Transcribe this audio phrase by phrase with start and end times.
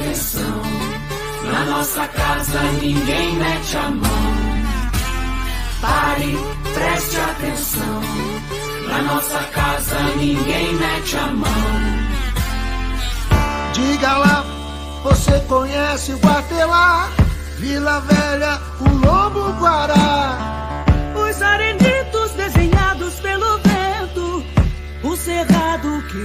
[0.00, 0.62] atenção.
[1.44, 4.32] Na nossa casa ninguém mete a mão.
[5.80, 6.38] Pare,
[6.74, 8.00] preste atenção.
[8.88, 11.50] Na nossa casa ninguém mete a mão.
[13.72, 14.44] Diga lá,
[15.04, 17.08] você conhece o Guatelá,
[17.58, 20.09] Vila Velha, o Lobo Guará.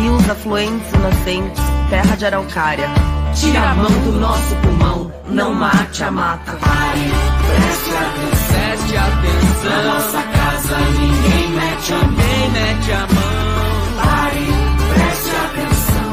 [0.00, 2.88] rios afluentes nascentes, terra de araucária.
[3.34, 6.52] Tira a mão do nosso pulmão, não mate a mata.
[6.52, 7.10] Pare,
[7.46, 8.50] preste atenção.
[8.50, 9.70] Preste atenção.
[9.70, 12.16] Na nossa casa ninguém mete a mão.
[12.16, 14.04] Quem mete a mão?
[14.04, 14.46] Pare,
[14.94, 16.10] preste atenção.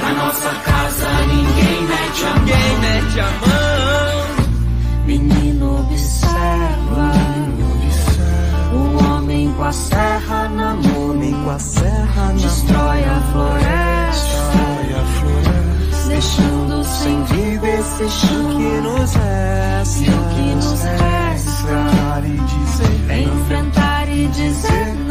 [0.00, 2.44] Na nossa casa ninguém mete a mão.
[2.46, 4.26] Quem mete a mão?
[5.06, 6.25] Menino observa.
[9.56, 11.06] Com a serra na mão.
[11.44, 14.56] Com a serra Destrói a floresta.
[16.08, 20.04] Deixando sem vida esse chão que nos resta.
[20.04, 21.16] E o que nos resta
[23.22, 25.05] enfrentar e dizer não.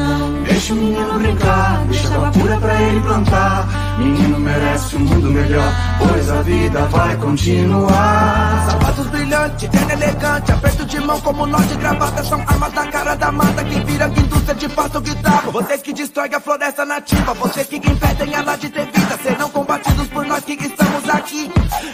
[0.65, 3.97] Deixa o menino brincar, deixa água pura pra ele plantar.
[3.99, 8.67] Menino merece um mundo melhor, pois a vida vai continuar.
[8.71, 12.23] Sapatos brilhantes, terno elegante, aperto de mão como nó de gravata.
[12.23, 15.51] São armas na cara da mata que vira indústria de pasto guitarra.
[15.51, 19.19] Você que destrói a floresta nativa, você que impedem ela de ter vida.
[19.21, 21.51] Serão combatidos por nós que estamos aqui,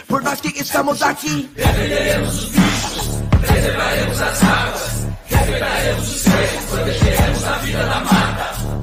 [0.08, 1.50] por nós que estamos aqui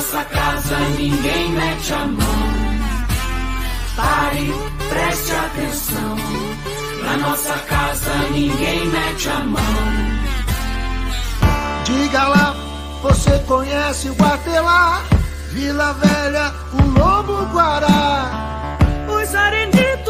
[0.00, 2.42] Nossa casa ninguém mete a mão.
[3.96, 4.54] Pare,
[4.88, 6.16] preste atenção.
[7.04, 9.60] Na nossa casa ninguém mete a mão.
[11.84, 12.56] Diga lá,
[13.02, 15.02] você conhece o Guatelá,
[15.50, 18.78] Vila Velha, o Lobo Guará.
[19.06, 20.09] Os arenditos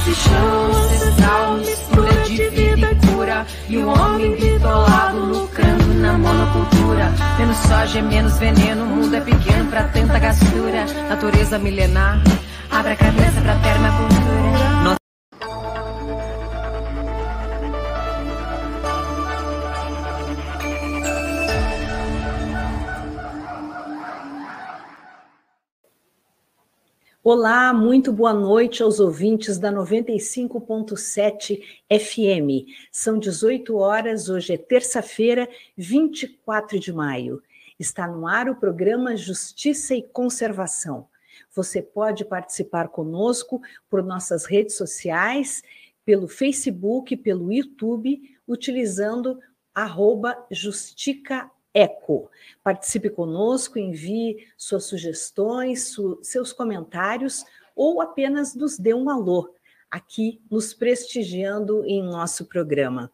[0.00, 3.46] Esse chão ancestral mistura de vida e cura.
[3.68, 7.12] E o homem bitolado lucrando na monocultura.
[7.38, 8.84] Menos soja, menos veneno.
[8.84, 10.86] O mundo é pequeno pra tanta gastura.
[11.06, 12.18] Natureza milenar.
[12.70, 14.19] Abre a cabeça pra permacultura.
[27.32, 32.68] Olá, muito boa noite aos ouvintes da 95.7 FM.
[32.90, 37.40] São 18 horas, hoje é terça-feira, 24 de maio.
[37.78, 41.06] Está no ar o programa Justiça e Conservação.
[41.54, 45.62] Você pode participar conosco por nossas redes sociais,
[46.04, 49.38] pelo Facebook, pelo YouTube, utilizando
[49.72, 52.30] arroba Justica Eco.
[52.62, 57.44] Participe conosco, envie suas sugestões, su seus comentários
[57.74, 59.54] ou apenas nos dê um alô
[59.90, 63.10] aqui nos prestigiando em nosso programa.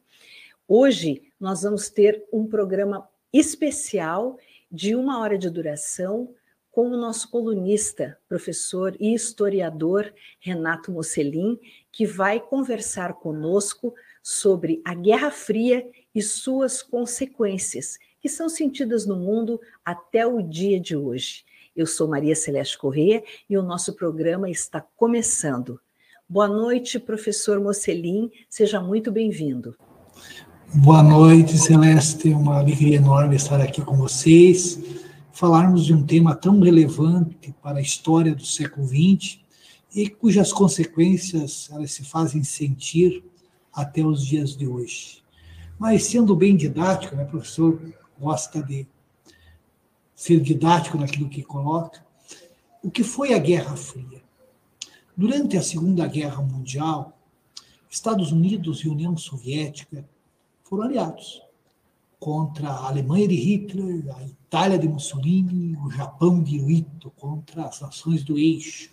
[0.69, 4.39] Hoje nós vamos ter um programa especial
[4.71, 6.35] de uma hora de duração
[6.71, 11.59] com o nosso colunista, professor e historiador Renato Mocelin,
[11.91, 19.15] que vai conversar conosco sobre a Guerra Fria e suas consequências que são sentidas no
[19.15, 21.45] mundo até o dia de hoje.
[21.77, 25.79] Eu sou Maria Celeste Corrêa e o nosso programa está começando.
[26.29, 29.77] Boa noite, professor Mocelin, seja muito bem-vindo.
[30.75, 34.77] Boa noite, Celeste, uma alegria enorme estar aqui com vocês,
[35.31, 39.39] falarmos de um tema tão relevante para a história do século XX
[39.95, 43.23] e cujas consequências elas se fazem sentir
[43.73, 45.23] até os dias de hoje.
[45.79, 47.79] Mas sendo bem didático, né, professor,
[48.19, 48.87] gosta de
[50.15, 52.05] ser didático naquilo que coloca.
[52.83, 54.23] O que foi a Guerra Fria?
[55.17, 57.19] Durante a Segunda Guerra Mundial,
[57.91, 60.09] Estados Unidos e União Soviética
[60.63, 61.43] foram aliados
[62.19, 67.81] contra a Alemanha de Hitler, a Itália de Mussolini, o Japão de Ito, contra as
[67.81, 68.91] nações do eixo.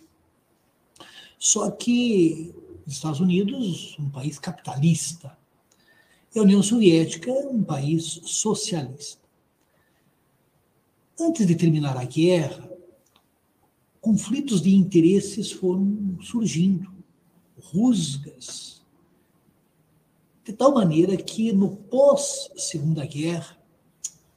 [1.38, 2.54] Só que
[2.86, 5.36] os Estados Unidos, um país capitalista,
[6.34, 9.22] e a União Soviética é um país socialista.
[11.18, 12.68] Antes de terminar a guerra,
[14.00, 16.92] conflitos de interesses foram surgindo,
[17.56, 18.82] rusgas,
[20.44, 23.56] de tal maneira que no pós-Segunda Guerra,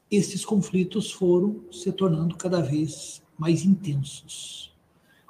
[0.10, 4.74] esses conflitos foram se tornando cada vez mais intensos.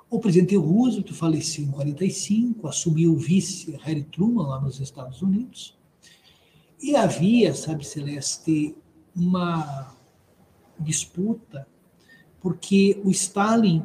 [0.09, 5.76] O presidente Roosevelt faleceu em 45, assumiu o vice Harry Truman lá nos Estados Unidos,
[6.81, 8.75] e havia, sabe, Celeste,
[9.15, 9.95] uma
[10.79, 11.67] disputa,
[12.39, 13.83] porque o Stalin,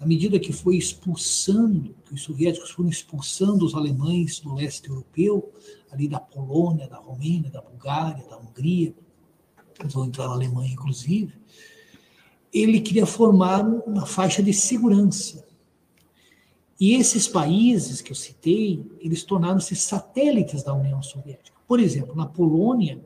[0.00, 5.52] à medida que foi expulsando, que os soviéticos foram expulsando os alemães do leste europeu,
[5.90, 8.94] ali da Polônia, da Romênia, da Bulgária, da Hungria,
[9.78, 11.34] eles vão entrar na Alemanha, inclusive,
[12.52, 15.44] ele queria formar uma faixa de segurança.
[16.78, 21.53] E esses países que eu citei, eles tornaram-se satélites da União Soviética.
[21.66, 23.00] Por exemplo, na Polônia,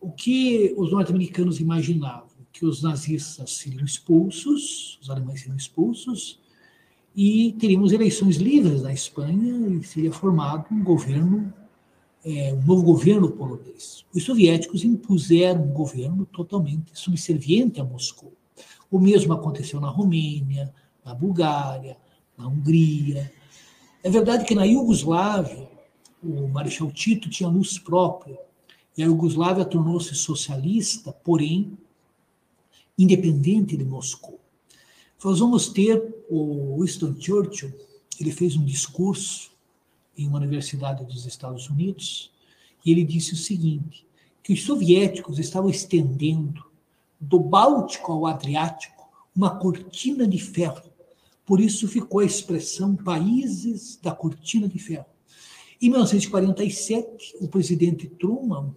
[0.00, 2.28] o que os norte-americanos imaginavam?
[2.52, 6.40] Que os nazistas seriam expulsos, os alemães seriam expulsos,
[7.14, 11.52] e teríamos eleições livres na Espanha e seria formado um governo,
[12.24, 14.04] é, um novo governo polonês.
[14.14, 18.32] Os soviéticos impuseram um governo totalmente subserviente a Moscou.
[18.90, 20.72] O mesmo aconteceu na Romênia,
[21.04, 21.96] na Bulgária,
[22.36, 23.32] na Hungria.
[24.02, 25.67] É verdade que na Iugoslávia,
[26.22, 28.38] o Marechal Tito tinha luz própria,
[28.96, 31.78] e a Iugoslávia tornou-se socialista, porém
[32.98, 34.40] independente de Moscou.
[35.24, 37.72] Nós vamos ter o Winston Churchill,
[38.20, 39.52] ele fez um discurso
[40.16, 42.32] em uma universidade dos Estados Unidos,
[42.84, 44.04] e ele disse o seguinte,
[44.42, 46.64] que os soviéticos estavam estendendo
[47.20, 50.90] do Báltico ao Adriático uma cortina de ferro.
[51.46, 55.06] Por isso ficou a expressão países da cortina de ferro.
[55.80, 58.74] Em 1947, o presidente Truman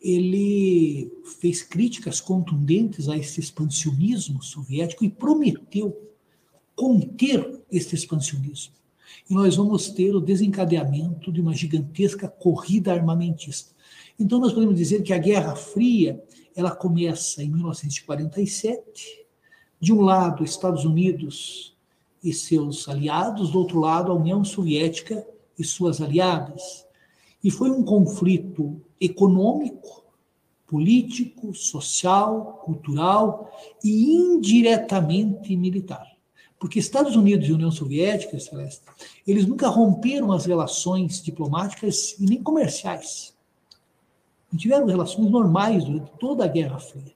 [0.00, 6.10] ele fez críticas contundentes a esse expansionismo soviético e prometeu
[6.74, 8.74] conter esse expansionismo.
[9.28, 13.72] E nós vamos ter o desencadeamento de uma gigantesca corrida armamentista.
[14.18, 16.22] Então nós podemos dizer que a Guerra Fria,
[16.54, 19.26] ela começa em 1947,
[19.78, 21.76] de um lado Estados Unidos
[22.22, 25.26] e seus aliados, do outro lado a União Soviética
[25.58, 26.86] e suas aliadas.
[27.42, 30.04] E foi um conflito econômico,
[30.66, 33.50] político, social, cultural
[33.84, 36.06] e indiretamente militar.
[36.58, 38.82] Porque Estados Unidos e União Soviética, Celeste,
[39.26, 43.34] eles nunca romperam as relações diplomáticas e nem comerciais.
[44.56, 47.12] Tiveram relações normais durante toda a Guerra Fria.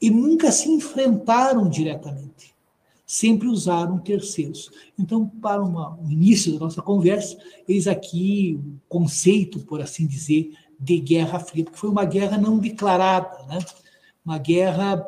[0.00, 2.49] E nunca se enfrentaram diretamente
[3.10, 4.70] sempre usaram terceiros.
[4.96, 7.36] Então, para uma, o início da nossa conversa,
[7.66, 12.56] eis aqui o conceito, por assim dizer, de Guerra Fria, porque foi uma guerra não
[12.56, 13.58] declarada, né?
[14.24, 15.04] uma guerra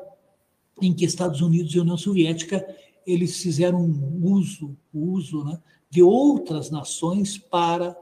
[0.81, 2.67] em que Estados Unidos e União Soviética
[3.07, 3.81] eles fizeram
[4.21, 7.97] uso, uso né, de outras nações para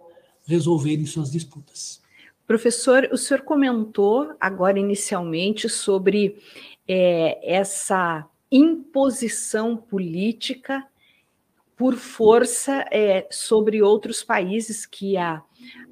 [0.47, 2.01] resolverem suas disputas.
[2.47, 6.39] Professor, o senhor comentou agora inicialmente sobre
[6.89, 10.87] é, essa imposição política
[11.77, 15.43] por força é, sobre outros países que a,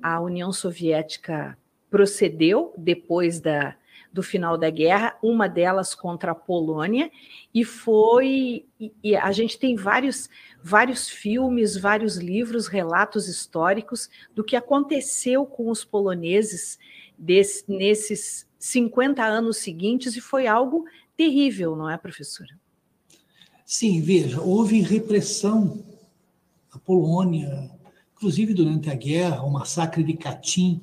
[0.02, 1.56] a União Soviética
[1.90, 3.74] procedeu depois da,
[4.12, 7.10] do final da guerra, uma delas contra a Polônia,
[7.54, 8.66] e foi.
[8.80, 10.28] E, e a gente tem vários,
[10.62, 16.78] vários filmes, vários livros, relatos históricos do que aconteceu com os poloneses
[17.16, 20.84] desse, nesses 50 anos seguintes, e foi algo
[21.18, 22.56] terrível, não é, professora?
[23.66, 25.84] Sim, veja, houve repressão
[26.72, 27.68] na Polônia,
[28.14, 30.80] inclusive durante a guerra, o massacre de Katyn,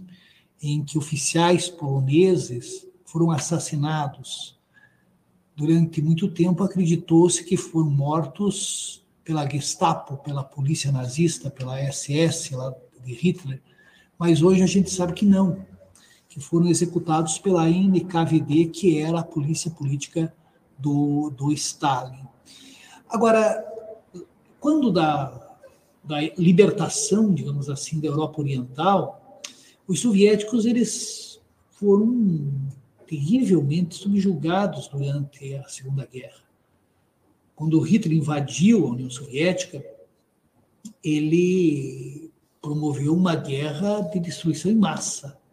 [0.61, 4.59] em que oficiais poloneses foram assassinados.
[5.55, 12.75] Durante muito tempo acreditou-se que foram mortos pela Gestapo, pela polícia nazista, pela SS lá
[13.03, 13.61] de Hitler,
[14.19, 15.65] mas hoje a gente sabe que não,
[16.35, 20.35] que foram executados pela NKVD, que era a polícia política
[20.77, 22.27] do, do Stalin.
[23.07, 23.63] Agora,
[24.59, 25.55] quando da,
[26.03, 29.41] da libertação, digamos assim, da Europa Oriental,
[29.87, 31.39] os soviéticos eles
[31.71, 32.51] foram
[33.07, 36.43] terrivelmente subjugados durante a Segunda Guerra.
[37.55, 39.81] Quando Hitler invadiu a União Soviética,
[41.01, 42.29] ele
[42.61, 45.44] promoveu uma guerra de destruição em massa.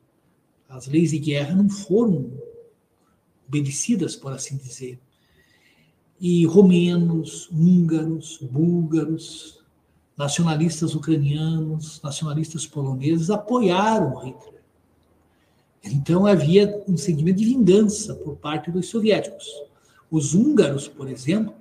[0.73, 2.33] As leis de guerra não foram
[3.47, 4.99] obedecidas, por assim dizer
[6.25, 9.61] e romenos, húngaros, búlgaros,
[10.17, 14.63] nacionalistas ucranianos, nacionalistas poloneses apoiaram Hitler.
[15.83, 19.49] Então havia um sentimento de vingança por parte dos soviéticos.
[20.09, 21.55] Os húngaros, por exemplo,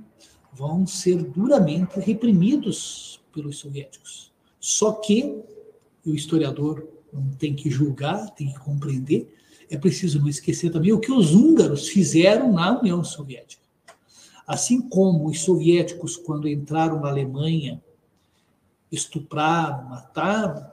[0.53, 4.31] vão ser duramente reprimidos pelos soviéticos.
[4.59, 5.41] Só que
[6.05, 9.33] o historiador não tem que julgar, tem que compreender.
[9.69, 13.61] É preciso não esquecer também o que os húngaros fizeram na União Soviética.
[14.45, 17.81] Assim como os soviéticos, quando entraram na Alemanha,
[18.91, 20.69] estupraram, mataram,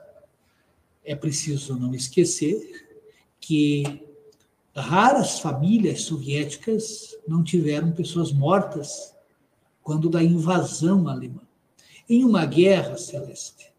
[1.03, 2.87] é preciso não esquecer
[3.39, 4.03] que
[4.75, 9.15] raras famílias soviéticas não tiveram pessoas mortas
[9.81, 11.41] quando da invasão alemã.
[12.07, 13.71] Em uma guerra, Celeste,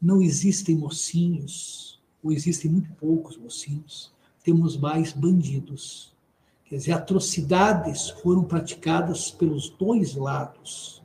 [0.00, 1.85] não existem mocinhos,
[2.22, 6.14] ou existem muito poucos mocinhos, temos mais bandidos.
[6.64, 11.02] Quer dizer, atrocidades foram praticadas pelos dois lados.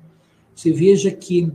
[0.55, 1.51] Você veja que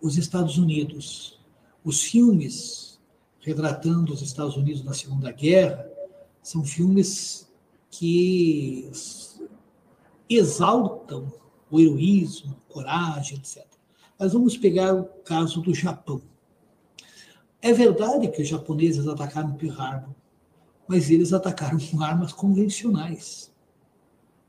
[0.00, 1.40] os Estados Unidos,
[1.82, 3.00] os filmes
[3.40, 5.86] retratando os Estados Unidos na Segunda Guerra,
[6.42, 7.50] são filmes
[7.90, 8.90] que
[10.28, 11.32] exaltam
[11.70, 13.64] o heroísmo, a coragem, etc.
[14.18, 16.20] Mas vamos pegar o caso do Japão.
[17.64, 20.14] É verdade que os japoneses atacaram Pearl Harbor,
[20.86, 23.50] mas eles atacaram com armas convencionais,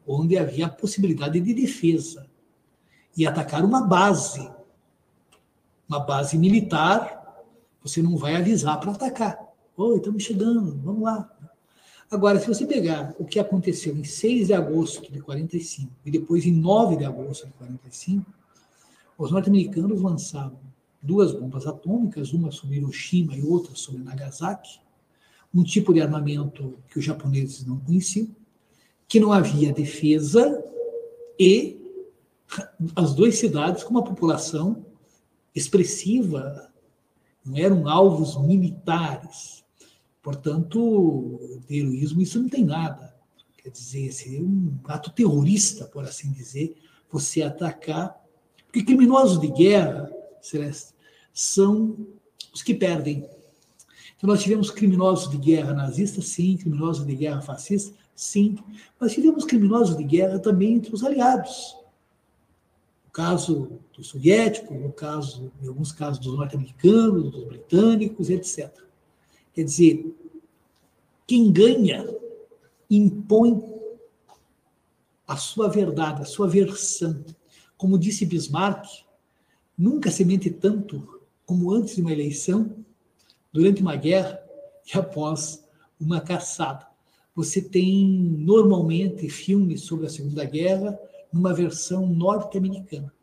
[0.06, 2.30] onde havia a possibilidade de defesa.
[3.16, 4.52] E atacaram uma base,
[5.88, 7.42] uma base militar,
[7.82, 9.40] você não vai avisar para atacar.
[9.78, 11.32] Oi, estamos chegando, vamos lá.
[12.12, 16.46] Agora, se você pegar o que aconteceu em 6 de agosto de 45 e depois
[16.46, 18.30] em 9 de agosto de 45,
[19.18, 20.75] os norte-americanos lançaram
[21.06, 24.80] duas bombas atômicas, uma sobre Hiroshima e outra sobre Nagasaki,
[25.54, 28.28] um tipo de armamento que os japoneses não conheciam,
[29.08, 30.64] que não havia defesa
[31.40, 31.80] e
[32.96, 34.86] as duas cidades com uma população
[35.54, 36.72] expressiva,
[37.46, 39.64] não eram alvos militares.
[40.22, 43.16] Portanto, de heroísmo isso não tem nada.
[43.58, 46.76] Quer dizer, seria um ato terrorista, por assim dizer,
[47.12, 48.20] você atacar.
[48.66, 50.95] Porque criminosos de guerra, Celeste,
[51.36, 51.98] são
[52.54, 53.30] os que perdem.
[54.16, 58.58] Então, nós tivemos criminosos de guerra nazistas, sim, criminosos de guerra fascistas, sim,
[58.98, 61.76] mas tivemos criminosos de guerra também entre os aliados.
[63.06, 68.74] No caso dos soviéticos, no caso, em alguns casos dos norte-americanos, dos britânicos, etc.
[69.54, 70.16] Quer dizer,
[71.28, 72.08] quem ganha
[72.90, 73.62] impõe
[75.28, 77.26] a sua verdade, a sua versão.
[77.78, 78.86] Como disse Bismarck,
[79.78, 81.15] nunca se mente tanto
[81.46, 82.76] como antes de uma eleição
[83.52, 84.42] durante uma guerra
[84.86, 85.64] e após
[86.00, 86.86] uma caçada.
[87.36, 90.98] Você tem normalmente filmes sobre a Segunda Guerra
[91.32, 93.14] numa versão norte-americana.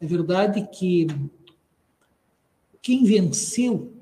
[0.00, 1.06] É verdade que
[2.80, 3.92] quem venceu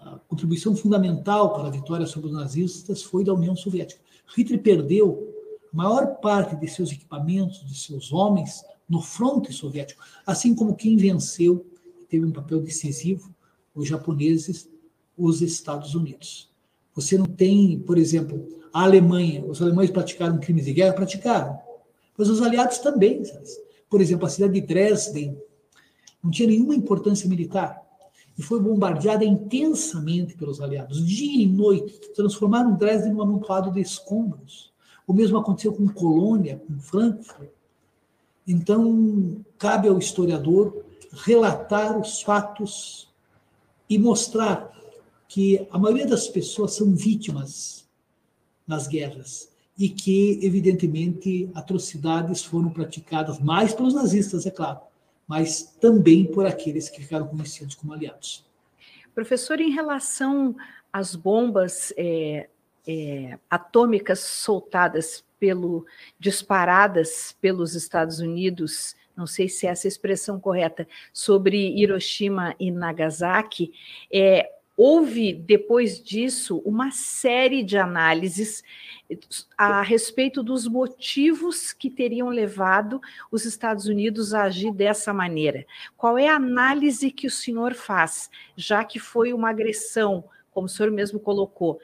[0.00, 4.00] a contribuição fundamental para a vitória sobre os nazistas foi da União Soviética.
[4.36, 5.32] Hitler perdeu
[5.72, 10.96] a maior parte de seus equipamentos, de seus homens, no fronte soviético, assim como quem
[10.96, 11.64] venceu
[12.08, 13.34] teve um papel decisivo,
[13.74, 14.68] os japoneses,
[15.16, 16.50] os Estados Unidos.
[16.94, 20.94] Você não tem, por exemplo, a Alemanha, os alemães praticaram crimes de guerra?
[20.94, 21.58] Praticaram.
[22.16, 23.24] Mas os aliados também.
[23.24, 23.44] Sabe?
[23.88, 25.36] Por exemplo, a cidade de Dresden
[26.22, 27.86] não tinha nenhuma importância militar
[28.38, 34.72] e foi bombardeada intensamente pelos aliados, dia e noite, transformaram Dresden num amontoado de escombros.
[35.06, 37.48] O mesmo aconteceu com Colônia, com Frankfurt.
[38.46, 40.84] Então, cabe ao historiador
[41.24, 43.12] relatar os fatos
[43.88, 44.72] e mostrar
[45.28, 47.88] que a maioria das pessoas são vítimas
[48.66, 54.80] nas guerras e que, evidentemente, atrocidades foram praticadas mais pelos nazistas, é claro,
[55.26, 58.44] mas também por aqueles que ficaram conhecidos como aliados.
[59.14, 60.56] Professor, em relação
[60.92, 62.48] às bombas é,
[62.86, 65.84] é, atômicas soltadas pelo
[66.18, 73.72] disparadas pelos Estados Unidos não sei se é essa expressão correta, sobre Hiroshima e Nagasaki,
[74.12, 78.62] é, houve depois disso uma série de análises
[79.56, 83.00] a respeito dos motivos que teriam levado
[83.30, 85.64] os Estados Unidos a agir dessa maneira.
[85.96, 90.68] Qual é a análise que o senhor faz, já que foi uma agressão, como o
[90.68, 91.80] senhor mesmo colocou,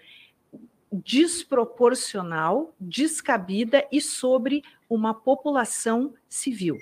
[0.93, 6.77] desproporcional, descabida e sobre uma população civil?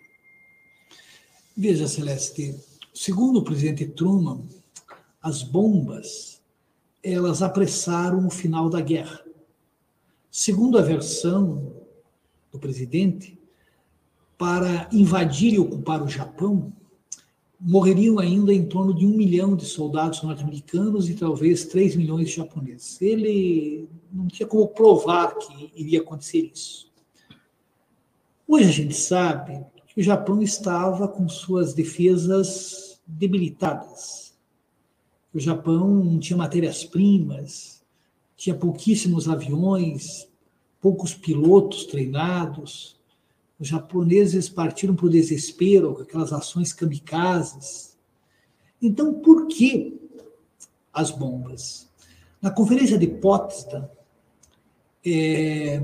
[1.63, 2.59] Veja, Celeste,
[2.95, 4.41] segundo o presidente Truman,
[5.21, 6.41] as bombas
[7.03, 9.23] elas apressaram o final da guerra.
[10.31, 11.71] Segundo a versão
[12.51, 13.39] do presidente,
[14.39, 16.73] para invadir e ocupar o Japão,
[17.61, 22.37] morreriam ainda em torno de um milhão de soldados norte-americanos e talvez três milhões de
[22.37, 22.99] japoneses.
[23.03, 26.91] Ele não tinha como provar que iria acontecer isso.
[28.49, 29.63] Hoje a gente sabe
[29.95, 34.35] que o Japão estava com suas defesas debilitadas.
[35.35, 37.83] O Japão não tinha matérias-primas,
[38.37, 40.29] tinha pouquíssimos aviões,
[40.81, 42.97] poucos pilotos treinados.
[43.59, 47.97] Os japoneses partiram para o desespero com aquelas ações kamikazes.
[48.81, 50.01] Então, por que
[50.93, 51.89] as bombas?
[52.41, 53.89] Na conferência de Potsdam,
[55.05, 55.81] é,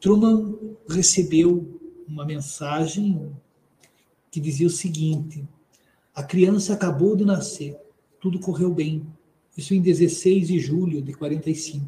[0.00, 0.54] Truman
[0.88, 3.30] recebeu uma mensagem
[4.30, 5.46] que dizia o seguinte:
[6.14, 7.76] a criança acabou de nascer,
[8.20, 9.06] tudo correu bem.
[9.56, 11.84] Isso em 16 de julho de 45.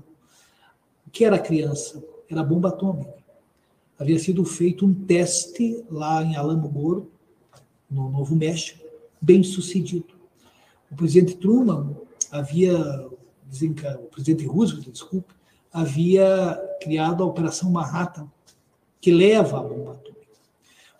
[1.06, 2.02] O que era a criança?
[2.28, 3.14] Era a bomba atômica.
[3.98, 7.10] Havia sido feito um teste lá em Alamogordo,
[7.88, 8.84] no Novo México,
[9.20, 10.14] bem sucedido.
[10.90, 11.94] O presidente Truman
[12.30, 15.34] havia, o presidente Roosevelt, desculpe,
[15.72, 18.28] havia criado a Operação Manhattan,
[19.00, 20.11] que leva a bomba atômica.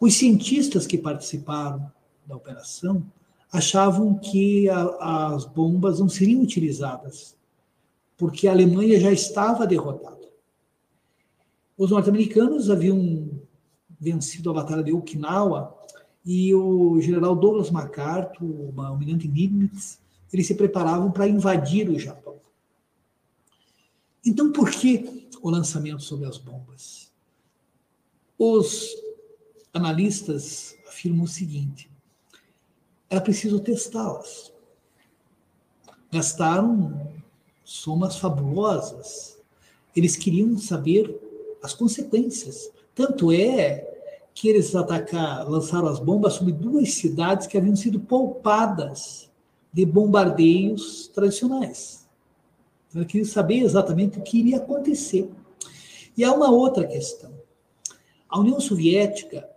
[0.02, 1.88] Os cientistas que participaram
[2.26, 3.06] da operação
[3.52, 7.36] achavam que a, as bombas não seriam utilizadas,
[8.16, 10.28] porque a Alemanha já estava derrotada.
[11.78, 13.30] Os norte-americanos haviam
[14.00, 15.72] vencido a Batalha de Okinawa
[16.26, 20.00] e o general Douglas MacArthur, o almirante Nimitz,
[20.32, 22.40] eles se preparavam para invadir o Japão.
[24.26, 27.12] Então, por que o lançamento sobre as bombas?
[28.36, 29.11] Os
[29.72, 31.90] analistas afirmam o seguinte:
[33.08, 34.52] era preciso testá-las.
[36.10, 37.12] Gastaram
[37.64, 39.38] somas fabulosas.
[39.94, 41.18] Eles queriam saber
[41.62, 42.70] as consequências.
[42.94, 43.88] Tanto é
[44.34, 49.30] que eles atacar, lançaram as bombas sobre duas cidades que haviam sido poupadas
[49.72, 52.06] de bombardeios tradicionais.
[52.94, 55.30] Eles queriam saber exatamente o que iria acontecer.
[56.16, 57.32] E há uma outra questão.
[58.28, 59.48] A União Soviética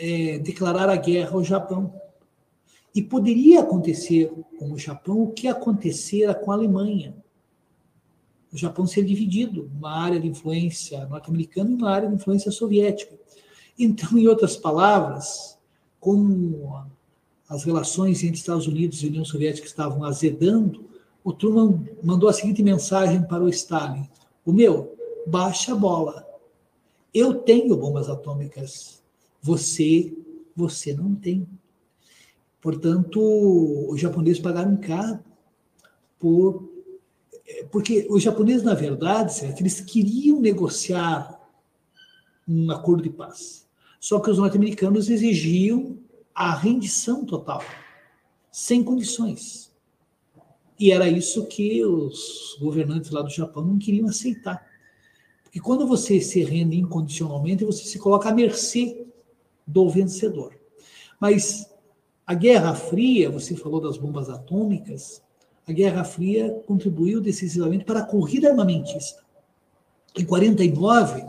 [0.00, 1.92] é, declarar a guerra ao Japão.
[2.94, 7.14] E poderia acontecer com o Japão o que acontecera com a Alemanha.
[8.52, 13.16] O Japão ser dividido, uma área de influência norte-americana e uma área de influência soviética.
[13.78, 15.56] Então, em outras palavras,
[16.00, 16.84] como
[17.48, 20.84] as relações entre Estados Unidos e União Soviética estavam azedando,
[21.22, 24.08] o Truman mandou a seguinte mensagem para o Stalin:
[24.44, 26.26] O meu, baixa a bola.
[27.12, 28.99] Eu tenho bombas atômicas
[29.42, 30.16] você,
[30.54, 31.46] você não tem.
[32.60, 33.20] Portanto,
[33.90, 35.20] os japoneses pagaram caro
[36.18, 36.68] por
[37.70, 41.40] porque os japoneses, na verdade, certo, eles queriam negociar
[42.46, 43.66] um acordo de paz.
[43.98, 45.98] Só que os norte-americanos exigiam
[46.34, 47.62] a rendição total,
[48.50, 49.70] sem condições.
[50.78, 54.66] E era isso que os governantes lá do Japão não queriam aceitar.
[55.42, 59.06] Porque quando você se rende incondicionalmente, você se coloca à mercê
[59.70, 60.54] do vencedor.
[61.20, 61.70] Mas
[62.26, 65.22] a Guerra Fria, você falou das bombas atômicas,
[65.66, 69.22] a Guerra Fria contribuiu decisivamente para a corrida armamentista.
[70.16, 71.24] Em 49,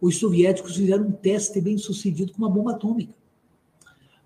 [0.00, 3.14] os soviéticos fizeram um teste bem sucedido com uma bomba atômica.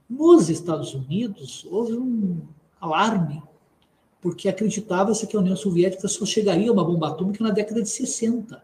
[0.08, 2.40] Nos Estados Unidos, houve um
[2.80, 3.42] alarme,
[4.20, 7.88] porque acreditava-se que a União Soviética só chegaria a uma bomba atômica na década de
[7.88, 8.62] 60.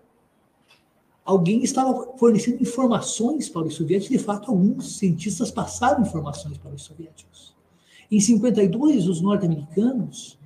[1.26, 6.84] Alguém estava fornecendo informações para os soviéticos, de fato, alguns cientistas passaram informações para os
[6.84, 7.52] soviéticos.
[8.08, 10.38] Em 52, os norte-americanos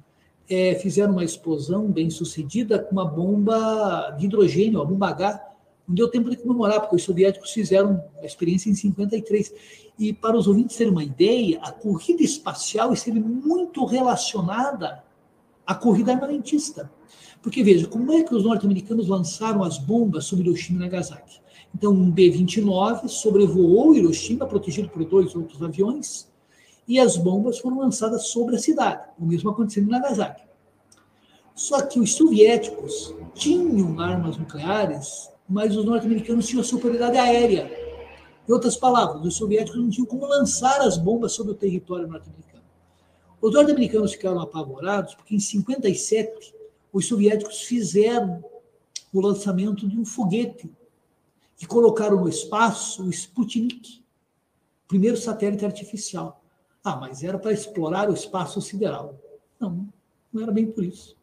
[0.49, 5.49] é, fizeram uma explosão bem sucedida com uma bomba de hidrogênio, a bomba H.
[5.87, 9.53] Não deu tempo de comemorar, porque os soviéticos fizeram a experiência em 53.
[9.99, 15.05] E para os ouvintes terem uma ideia, a corrida espacial esteve muito relacionada
[15.67, 16.91] à corrida armamentista.
[17.43, 21.41] Porque veja, como é que os norte-americanos lançaram as bombas sobre Hiroshima e Nagasaki?
[21.75, 26.29] Então, um B-29 sobrevoou Hiroshima, protegido por dois outros aviões,
[26.87, 30.43] e as bombas foram lançadas sobre a cidade, o mesmo acontecendo em Nagasaki.
[31.55, 37.71] Só que os soviéticos tinham armas nucleares, mas os norte-americanos tinham a superioridade aérea.
[38.49, 42.65] Em outras palavras, os soviéticos não tinham como lançar as bombas sobre o território norte-americano.
[43.41, 46.53] Os norte-americanos ficaram apavorados porque em 57
[46.93, 48.43] os soviéticos fizeram
[49.13, 50.71] o lançamento de um foguete
[51.61, 54.03] e colocaram no espaço o Sputnik,
[54.89, 56.43] primeiro satélite artificial.
[56.83, 59.19] Ah, mas era para explorar o espaço sideral.
[59.59, 59.87] Não,
[60.33, 61.17] não era bem por isso.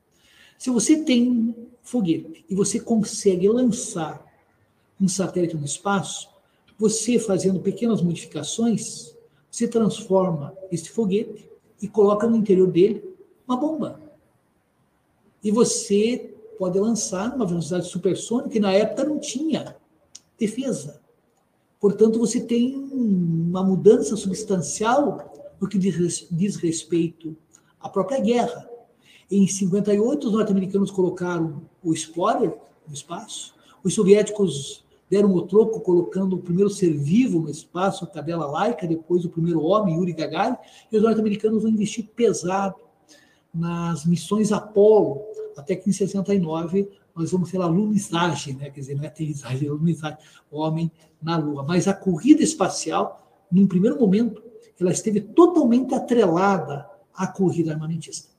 [0.58, 4.26] Se você tem um foguete e você consegue lançar
[5.00, 6.30] um satélite no espaço,
[6.78, 9.16] você fazendo pequenas modificações,
[9.50, 11.50] você transforma esse foguete
[11.82, 13.04] e coloca no interior dele
[13.48, 14.07] uma bomba.
[15.44, 19.76] E você pode lançar numa velocidade supersônica e na época não tinha
[20.40, 21.00] defesa.
[21.80, 27.38] Portanto, você tem uma mudança substancial no que diz respeito
[27.80, 28.68] à própria guerra.
[29.30, 36.36] Em 58, os norte-americanos colocaram o Explorer no espaço, os soviéticos deram o troco colocando
[36.36, 40.58] o primeiro ser vivo no espaço, a cadela laica, depois o primeiro homem, Yuri Gagarin,
[40.92, 42.76] e os norte-americanos vão investir pesado
[43.54, 45.22] nas missões Apollo,
[45.58, 48.70] até que em 69 nós vamos ter a lunizagem, né?
[48.70, 50.20] quer dizer, não é aterrissagem, é lunizagem,
[50.52, 51.64] homem na Lua.
[51.64, 54.44] Mas a corrida espacial, num primeiro momento,
[54.80, 58.30] ela esteve totalmente atrelada à corrida armamentista.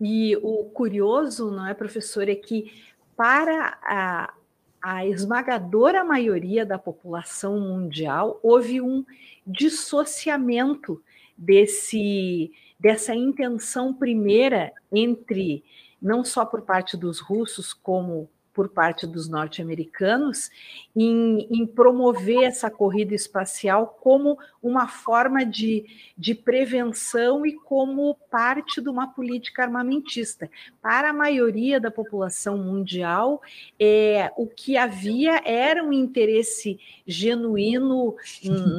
[0.00, 2.72] E o curioso, não é, professor, é que
[3.16, 4.32] para a,
[4.80, 9.04] a esmagadora maioria da população mundial houve um
[9.44, 11.02] dissociamento
[11.36, 15.62] desse dessa intenção primeira entre
[16.00, 20.50] não só por parte dos russos como por parte dos norte-americanos
[20.94, 25.86] em, em, promover essa corrida espacial como uma forma de,
[26.18, 30.50] de prevenção e como parte de uma política armamentista.
[30.82, 33.40] Para a maioria da população mundial,
[33.78, 38.16] é, o que havia era um interesse genuíno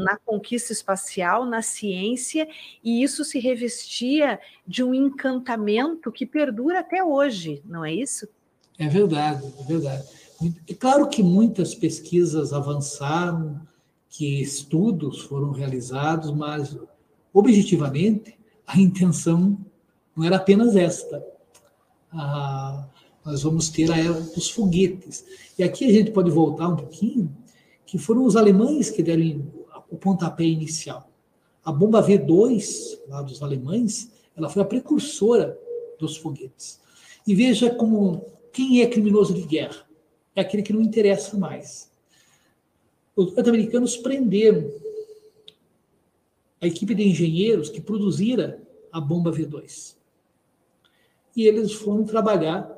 [0.03, 2.47] na conquista espacial, na ciência,
[2.83, 8.27] e isso se revestia de um encantamento que perdura até hoje, não é isso?
[8.81, 10.03] É verdade, é verdade.
[10.67, 13.61] É claro que muitas pesquisas avançaram,
[14.09, 16.75] que estudos foram realizados, mas
[17.31, 19.55] objetivamente a intenção
[20.15, 21.23] não era apenas esta.
[22.11, 22.87] Ah,
[23.23, 25.23] nós vamos ter a era dos foguetes.
[25.59, 27.31] E aqui a gente pode voltar um pouquinho,
[27.85, 29.45] que foram os alemães que deram
[29.91, 31.07] o pontapé inicial.
[31.63, 35.55] A bomba V2, lá dos alemães, ela foi a precursora
[35.99, 36.81] dos foguetes.
[37.27, 39.87] E veja como quem é criminoso de guerra?
[40.35, 41.91] É aquele que não interessa mais.
[43.15, 44.71] Os norte-americanos prenderam
[46.61, 48.61] a equipe de engenheiros que produzira
[48.91, 49.95] a bomba V2.
[51.35, 52.71] E eles foram trabalhar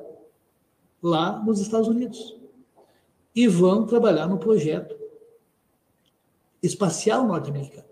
[1.02, 2.36] lá nos Estados Unidos.
[3.34, 4.96] E vão trabalhar no projeto
[6.62, 7.88] espacial norte-americano.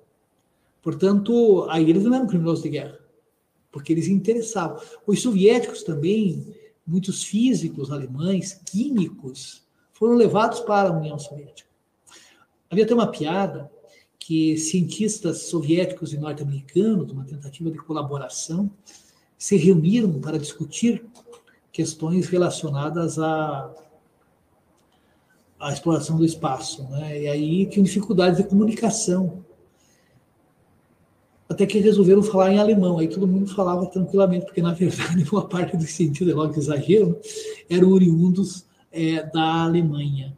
[0.80, 2.98] Portanto, aí eles não eram criminosos de guerra,
[3.70, 4.80] porque eles interessavam.
[5.06, 6.54] Os soviéticos também
[6.86, 11.68] muitos físicos alemães, químicos, foram levados para a União Soviética.
[12.70, 13.70] Havia até uma piada
[14.18, 18.70] que cientistas soviéticos e norte-americanos, uma tentativa de colaboração,
[19.36, 21.04] se reuniram para discutir
[21.72, 23.74] questões relacionadas à,
[25.58, 26.84] à exploração do espaço.
[26.84, 27.22] Né?
[27.22, 29.44] E aí tinham dificuldades de comunicação
[31.52, 32.98] até que resolveram falar em alemão.
[32.98, 37.20] Aí todo mundo falava tranquilamente, porque na verdade uma parte dos cientistas, é logo exagero,
[37.68, 40.36] eram oriundos é, da Alemanha.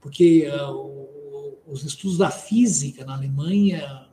[0.00, 1.08] Porque uh,
[1.70, 4.06] os estudos da física na Alemanha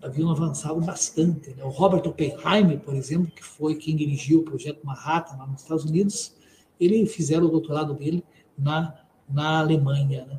[0.00, 1.50] haviam avançado bastante.
[1.50, 1.64] Né?
[1.64, 5.84] O Robert Oppenheimer, por exemplo, que foi quem dirigiu o projeto Manhattan lá nos Estados
[5.84, 6.34] Unidos,
[6.78, 8.22] ele fizeram o doutorado dele
[8.56, 8.94] na,
[9.28, 10.24] na Alemanha.
[10.26, 10.38] Né?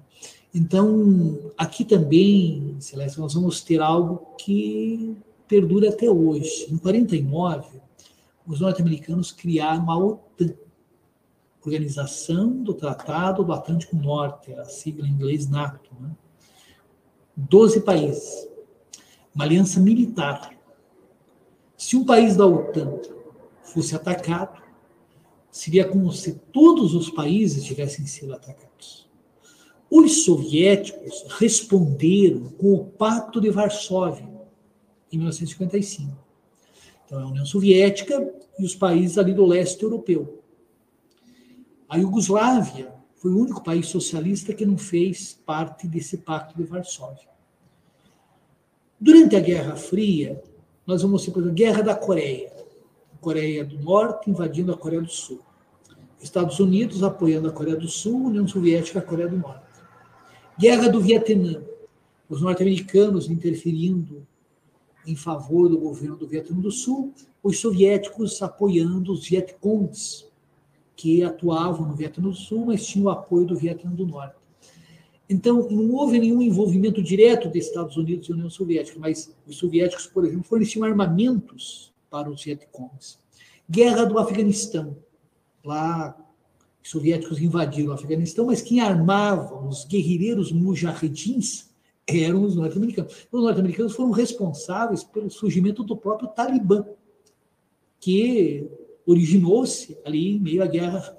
[0.57, 5.15] Então, aqui também, Celeste, nós vamos ter algo que
[5.47, 6.65] perdura até hoje.
[6.71, 7.79] Em 49,
[8.45, 10.55] os norte-americanos criaram a OTAN,
[11.63, 15.91] Organização do Tratado do Atlântico Norte, a sigla em inglês NATO.
[15.99, 16.09] Né?
[17.35, 18.49] 12 países,
[19.35, 20.57] uma aliança militar.
[21.77, 22.99] Se um país da OTAN
[23.61, 24.59] fosse atacado,
[25.51, 29.06] seria como se todos os países tivessem sido atacados.
[29.89, 34.27] Os soviéticos responderam com o Pacto de Varsóvia,
[35.11, 36.11] em 1955.
[37.05, 40.43] Então, é a União Soviética e os países ali do leste europeu.
[41.87, 47.29] A Iugoslávia foi o único país socialista que não fez parte desse Pacto de Varsóvia.
[48.99, 50.41] Durante a Guerra Fria,
[50.85, 52.51] nós vamos ter, por exemplo, a Guerra da Coreia.
[53.13, 55.39] A Coreia do Norte invadindo a Coreia do Sul.
[56.21, 59.66] Estados Unidos apoiando a Coreia do Sul, União Soviética a Coreia do Norte.
[60.59, 61.63] Guerra do Vietnã.
[62.27, 64.25] Os norte-americanos interferindo
[65.05, 70.25] em favor do governo do Vietnã do Sul, os soviéticos apoiando os Vietcongs,
[70.95, 74.35] que atuavam no Vietnã do Sul, mas tinham o apoio do Vietnã do Norte.
[75.29, 80.07] Então, não houve nenhum envolvimento direto dos Estados Unidos e União Soviética, mas os soviéticos,
[80.07, 83.19] por exemplo, forneciam armamentos para os Vietcongs.
[83.69, 84.97] Guerra do Afeganistão.
[85.63, 86.17] Lá,
[86.89, 91.69] soviéticos invadiram o Afeganistão, mas quem armava os guerrilheiros mujahedins
[92.07, 93.27] eram os norte-americanos.
[93.31, 96.85] Os norte-americanos foram responsáveis pelo surgimento do próprio Talibã,
[97.99, 98.69] que
[99.05, 101.17] originou-se ali em meio à guerra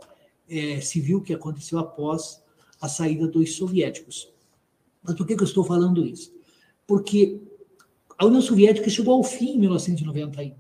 [0.49, 2.43] é, civil que aconteceu após
[2.81, 4.33] a saída dos soviéticos.
[5.03, 6.33] Mas por que, que eu estou falando isso?
[6.87, 7.41] Porque
[8.17, 10.55] a União Soviética chegou ao fim em 1991.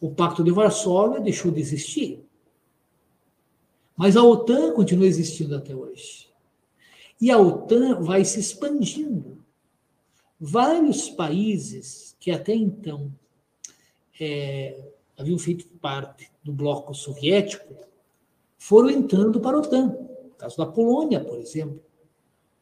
[0.00, 2.24] O Pacto de Varsóvia deixou de existir.
[4.00, 6.26] Mas a OTAN continua existindo até hoje.
[7.20, 9.44] E a OTAN vai se expandindo.
[10.40, 13.12] Vários países que até então
[14.18, 17.74] é, haviam feito parte do bloco soviético
[18.56, 19.88] foram entrando para a OTAN.
[19.88, 21.82] O caso da Polônia, por exemplo.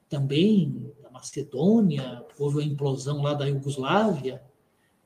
[0.08, 4.42] Também da Macedônia, houve a implosão lá da Iugoslávia,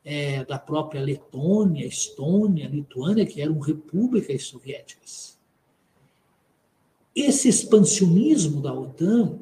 [0.03, 5.42] é, da própria Letônia, Estônia, Lituânia, que eram repúblicas soviéticas.
[7.15, 9.39] Esse expansionismo da OTAN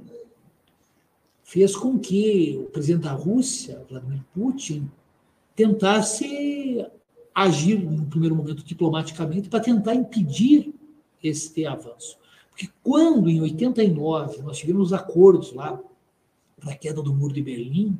[1.45, 4.91] fez com que o presidente da Rússia, Vladimir Putin,
[5.55, 6.85] tentasse
[7.35, 10.75] agir, no primeiro momento, diplomaticamente, para tentar impedir
[11.23, 12.19] este avanço.
[12.51, 15.81] Porque quando, em 89, nós tivemos acordos lá
[16.59, 17.99] para a queda do Muro de Berlim,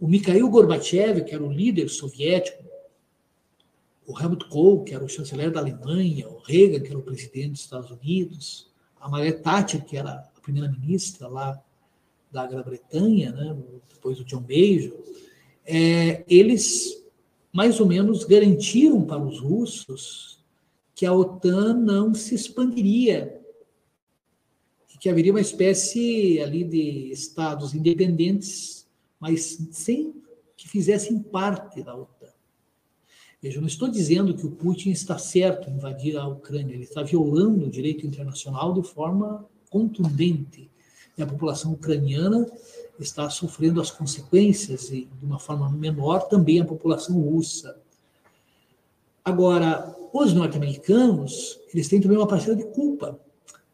[0.00, 2.62] o Mikhail Gorbachev, que era o líder soviético,
[4.06, 7.52] o Helmut Kohl, que era o chanceler da Alemanha, o Reagan, que era o presidente
[7.52, 11.62] dos Estados Unidos, a Margaret Thatcher, que era a primeira-ministra lá
[12.30, 13.56] da Grã-Bretanha, né,
[13.92, 14.96] depois do John Major,
[15.64, 17.02] é, eles
[17.52, 20.42] mais ou menos garantiram para os russos
[20.94, 23.40] que a OTAN não se expandiria
[24.92, 28.88] e que haveria uma espécie ali de estados independentes,
[29.20, 30.14] mas sem
[30.56, 32.21] que fizessem parte da OTAN.
[33.42, 36.84] Veja, eu não estou dizendo que o Putin está certo em invadir a Ucrânia, ele
[36.84, 40.70] está violando o direito internacional de forma contundente.
[41.18, 42.46] E a população ucraniana
[43.00, 47.76] está sofrendo as consequências, e de uma forma menor também a população russa.
[49.24, 53.18] Agora, os norte-americanos, eles têm também uma parcela de culpa,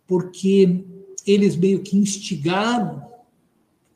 [0.06, 0.82] porque
[1.26, 3.06] eles meio que instigaram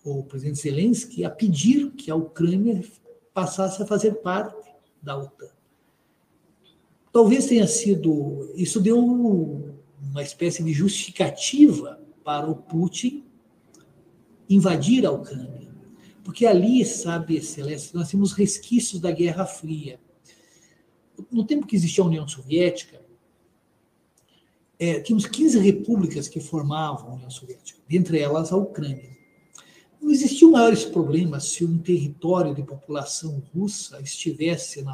[0.05, 2.85] o presidente Zelensky a pedir que a Ucrânia
[3.33, 4.71] passasse a fazer parte
[5.03, 5.62] da OTAN.
[7.13, 8.51] Talvez tenha sido.
[8.57, 13.25] Isso deu uma espécie de justificativa para o Putin
[14.49, 15.71] invadir a Ucrânia.
[16.25, 20.01] Porque ali, sabe, Celeste, nós temos resquícios da Guerra Fria.
[21.31, 23.03] No tempo que existia a União Soviética,
[24.79, 29.11] é, tínhamos 15 repúblicas que formavam a União Soviética, dentre elas a Ucrânia.
[30.01, 34.93] Não existiam maiores problemas se um território de população russa estivesse na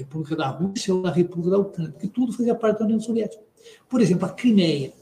[0.00, 3.42] República da Rússia ou na República da Ucrânia, porque tudo fazia parte da União Soviética.
[3.88, 4.92] Por exemplo, a Crimeia.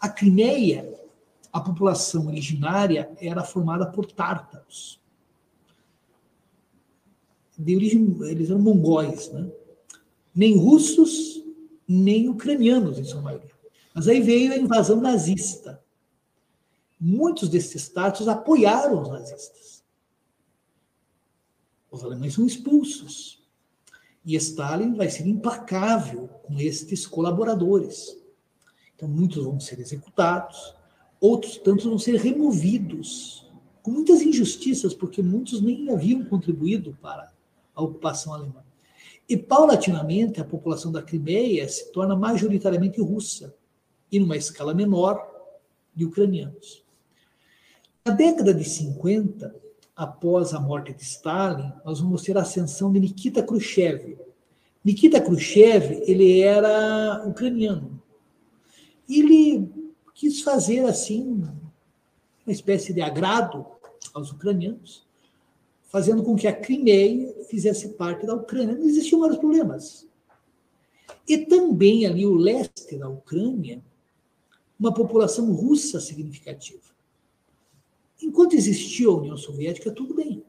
[0.00, 0.96] A Crimeia
[1.56, 5.00] a população originária era formada por tártaros.
[7.56, 9.50] De origem, eles eram mongóis, né?
[10.34, 11.42] nem russos,
[11.88, 13.50] nem ucranianos, em sua maioria.
[13.94, 15.82] Mas aí veio a invasão nazista.
[17.00, 19.82] Muitos desses tártaros apoiaram os nazistas.
[21.90, 23.35] os alemães são expulsos.
[24.26, 28.20] E Stalin vai ser implacável com estes colaboradores.
[28.96, 30.74] Então, muitos vão ser executados,
[31.20, 33.48] outros tantos vão ser removidos,
[33.82, 37.32] com muitas injustiças, porque muitos nem haviam contribuído para
[37.72, 38.64] a ocupação alemã.
[39.28, 43.54] E, paulatinamente, a população da Crimeia se torna majoritariamente russa,
[44.10, 45.24] e numa escala menor,
[45.94, 46.84] de ucranianos.
[48.04, 49.54] Na década de 50,
[49.96, 54.18] após a morte de Stalin, nós vamos ter a ascensão de Nikita Khrushchev.
[54.84, 58.00] Nikita Khrushchev, ele era ucraniano.
[59.08, 59.66] Ele
[60.14, 61.42] quis fazer assim
[62.44, 63.64] uma espécie de agrado
[64.12, 65.06] aos ucranianos,
[65.84, 68.76] fazendo com que a Crimeia fizesse parte da Ucrânia.
[68.76, 70.06] Não existiam vários problemas.
[71.26, 73.82] E também ali o leste da Ucrânia,
[74.78, 76.95] uma população russa significativa.
[78.22, 80.42] Enquanto existia a União Soviética, tudo bem.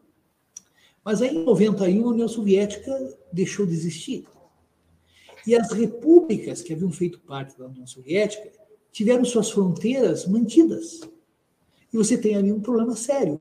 [1.03, 4.25] Mas aí, em 91, a União Soviética deixou de existir.
[5.45, 8.51] E as repúblicas que haviam feito parte da União Soviética
[8.91, 11.01] tiveram suas fronteiras mantidas.
[11.93, 13.39] E você tem ali um problema sério.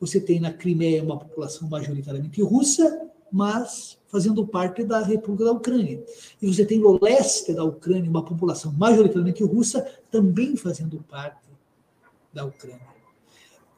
[0.00, 6.02] Você tem na Crimeia uma população majoritariamente russa, mas fazendo parte da República da Ucrânia.
[6.40, 11.48] E você tem no leste da Ucrânia uma população majoritariamente russa, também fazendo parte
[12.32, 12.91] da Ucrânia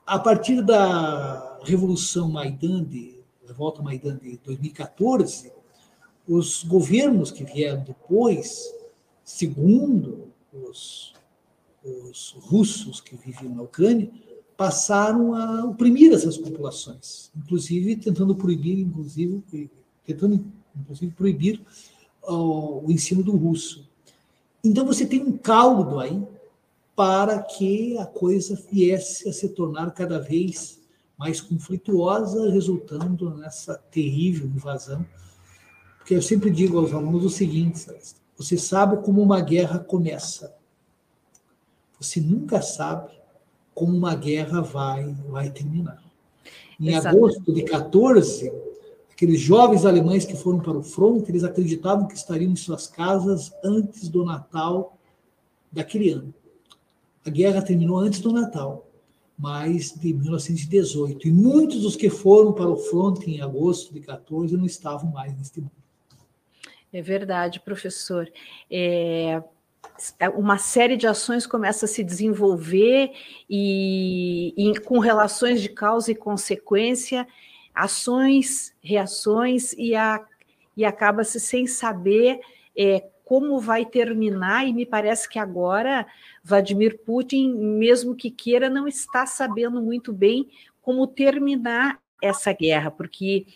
[0.06, 5.52] a partir da Revolução Maidan, de, Revolta Maidan de 2014,
[6.28, 8.72] os governos que vieram depois,
[9.22, 11.14] segundo os,
[11.84, 14.10] os russos que viviam na Ucrânia,
[14.56, 19.42] passaram a oprimir essas populações, inclusive tentando proibir, inclusive,
[20.06, 20.44] tentando
[20.76, 21.60] inclusive proibir
[22.22, 23.88] o ensino do russo.
[24.62, 26.22] Então você tem um caldo aí
[26.96, 30.80] para que a coisa viesse a se tornar cada vez
[31.18, 35.04] mais conflituosa, resultando nessa terrível invasão.
[35.98, 37.86] Porque eu sempre digo aos alunos o seguinte:
[38.36, 40.54] você sabe como uma guerra começa,
[41.98, 43.12] você nunca sabe
[43.74, 46.02] como uma guerra vai, vai terminar.
[46.78, 47.16] Em Exatamente.
[47.16, 48.52] agosto de 14,
[49.10, 53.52] aqueles jovens alemães que foram para o fronte, eles acreditavam que estariam em suas casas
[53.64, 54.96] antes do Natal
[55.72, 56.34] daquele ano.
[57.26, 58.90] A guerra terminou antes do Natal,
[59.38, 61.28] mas de 1918.
[61.28, 65.36] E muitos dos que foram para o fronte em agosto de 14 não estavam mais
[65.36, 65.72] neste mundo.
[66.92, 68.30] É verdade, professor.
[68.70, 69.42] É,
[70.36, 73.10] uma série de ações começa a se desenvolver
[73.50, 77.26] e, e, com relações de causa e consequência,
[77.74, 80.24] ações, reações, e, a,
[80.76, 82.40] e acaba-se sem saber
[82.76, 86.06] é, como vai terminar, e me parece que agora
[86.44, 90.48] Vladimir Putin, mesmo que queira, não está sabendo muito bem
[90.82, 93.46] como terminar essa guerra, porque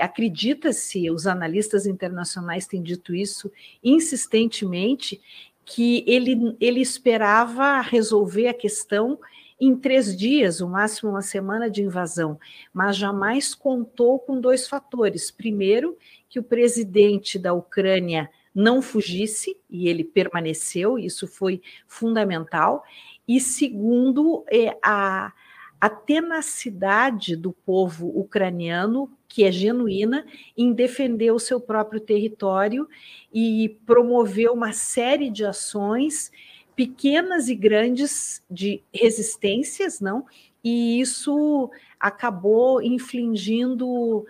[0.00, 3.50] acredita-se, os analistas internacionais têm dito isso
[3.82, 5.20] insistentemente,
[5.64, 9.18] que ele, ele esperava resolver a questão
[9.60, 12.38] em três dias, o máximo uma semana de invasão,
[12.72, 15.30] mas jamais contou com dois fatores.
[15.30, 15.96] Primeiro,
[16.28, 22.84] que o presidente da Ucrânia não fugisse, e ele permaneceu, isso foi fundamental.
[23.26, 25.32] E segundo, é, a,
[25.80, 30.24] a tenacidade do povo ucraniano, que é genuína,
[30.56, 32.88] em defender o seu próprio território
[33.32, 36.30] e promover uma série de ações
[36.76, 40.24] pequenas e grandes de resistências, não?
[40.62, 44.24] E isso acabou infligindo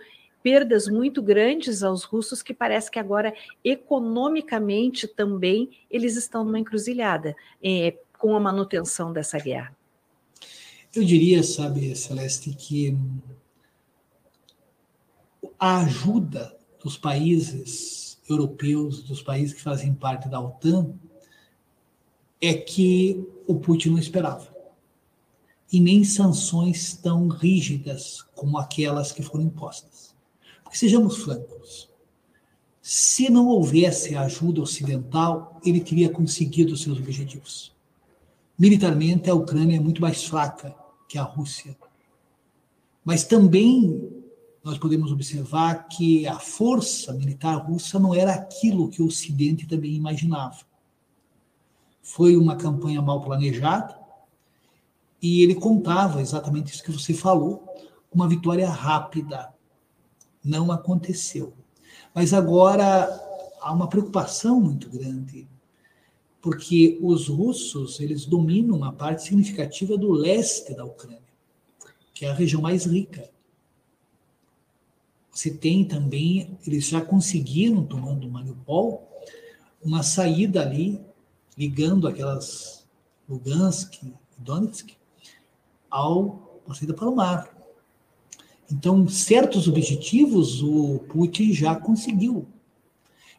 [0.45, 3.33] perdas muito grandes aos russos que parece que agora
[3.63, 9.75] economicamente também eles estão numa encruzilhada é, com a manutenção dessa guerra.
[10.93, 12.95] Eu diria, sabe, Celeste, que
[15.57, 20.93] a ajuda dos países europeus, dos países que fazem parte da OTAN,
[22.39, 24.47] é que o Putin não esperava.
[25.73, 29.94] E nem sanções tão rígidas como aquelas que foram impostas.
[30.75, 31.89] Sejamos francos.
[32.81, 37.73] Se não houvesse ajuda ocidental, ele teria conseguido seus objetivos.
[38.59, 40.75] Militarmente, a Ucrânia é muito mais fraca
[41.07, 41.77] que a Rússia.
[43.05, 44.11] Mas também
[44.61, 49.93] nós podemos observar que a força militar russa não era aquilo que o Ocidente também
[49.93, 50.59] imaginava.
[52.01, 53.97] Foi uma campanha mal planejada
[55.21, 57.65] e ele contava exatamente isso que você falou,
[58.11, 59.54] uma vitória rápida,
[60.45, 61.53] não aconteceu.
[62.13, 63.09] Mas agora
[63.59, 65.47] há uma preocupação muito grande,
[66.39, 71.19] porque os russos eles dominam uma parte significativa do leste da Ucrânia,
[72.13, 73.29] que é a região mais rica.
[75.31, 79.09] Você tem também, eles já conseguiram, tomando Mariupol,
[79.83, 81.03] uma saída ali,
[81.57, 82.87] ligando aquelas
[83.27, 84.95] Lugansk e Donetsk,
[85.89, 87.54] ao, a saída para o mar.
[88.71, 92.47] Então, certos objetivos o Putin já conseguiu.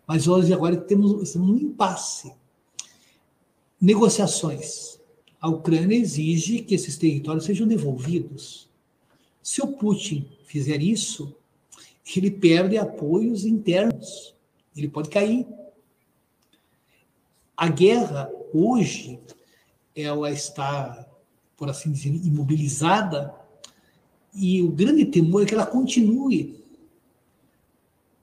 [0.07, 2.33] Mas hoje agora temos, estamos impasse.
[3.81, 5.01] Negociações.
[5.41, 8.68] A Ucrânia exige que esses territórios sejam devolvidos.
[9.43, 11.35] Se o Putin fizer isso,
[12.16, 14.35] ele perde apoios internos.
[14.77, 15.47] Ele pode cair.
[17.57, 19.18] A guerra, hoje,
[19.95, 21.07] ela está,
[21.57, 23.35] por assim dizer, imobilizada,
[24.37, 26.62] e o grande temor é que ela continue.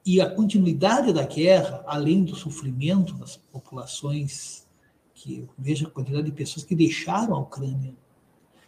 [0.05, 4.67] E a continuidade da guerra, além do sofrimento das populações,
[5.13, 7.95] que veja a quantidade de pessoas que deixaram a Ucrânia.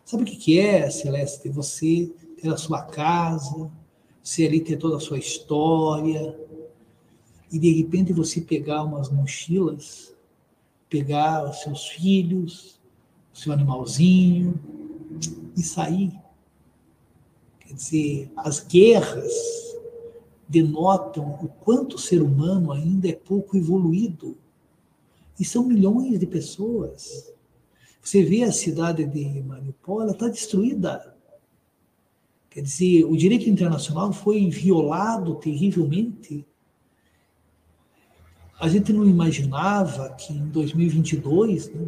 [0.04, 1.50] Sabe o que é, Celeste?
[1.50, 3.70] Você ter a sua casa,
[4.24, 6.40] você ali ter toda a sua história,
[7.52, 10.16] e de repente você pegar umas mochilas,
[10.90, 12.80] pegar os seus filhos,
[13.34, 14.60] o seu animalzinho,
[15.56, 16.25] e sair.
[17.76, 19.34] Quer dizer, as guerras
[20.48, 24.38] denotam o quanto o ser humano ainda é pouco evoluído.
[25.38, 27.34] E são milhões de pessoas.
[28.02, 31.14] Você vê a cidade de Mariupol, ela está destruída.
[32.50, 36.46] Quer dizer, o direito internacional foi violado terrivelmente.
[38.58, 41.88] A gente não imaginava que em 2022, né,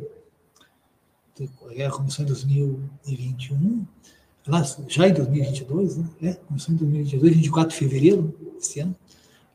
[1.66, 3.88] a guerra começou em 2021,
[4.88, 8.96] já em 2022, né, é, começou em 2022, 24 de fevereiro desse ano,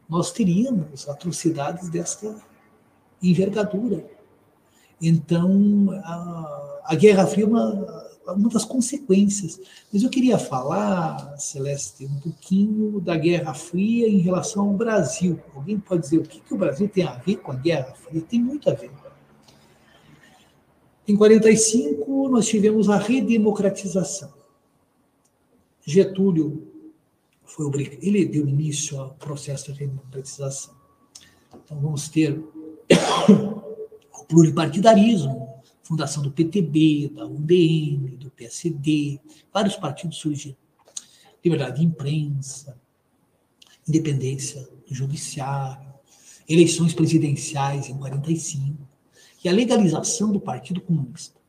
[0.09, 2.37] nós teríamos atrocidades desta
[3.23, 4.05] envergadura.
[5.01, 9.59] Então, a, a Guerra Fria é uma, uma das consequências.
[9.93, 15.41] Mas eu queria falar, Celeste, um pouquinho da Guerra Fria em relação ao Brasil.
[15.55, 18.21] Alguém pode dizer o que, que o Brasil tem a ver com a Guerra Fria?
[18.21, 18.91] Tem muito a ver.
[21.09, 24.42] Em 45, nós tivemos a redemocratização.
[25.85, 26.69] Getúlio
[27.45, 30.75] foi obrigado, ele deu início ao processo de redemocratização.
[31.55, 32.33] Então, vamos ter
[33.29, 35.53] o pluripartidarismo,
[35.83, 39.21] fundação do PTB, da UDN, do PSD,
[39.53, 40.57] vários partidos surgiram.
[41.45, 42.81] Liberdade de imprensa,
[43.87, 45.93] independência do judiciário,
[46.49, 48.89] eleições presidenciais em 45
[49.45, 51.42] e a legalização do Partido Comunista.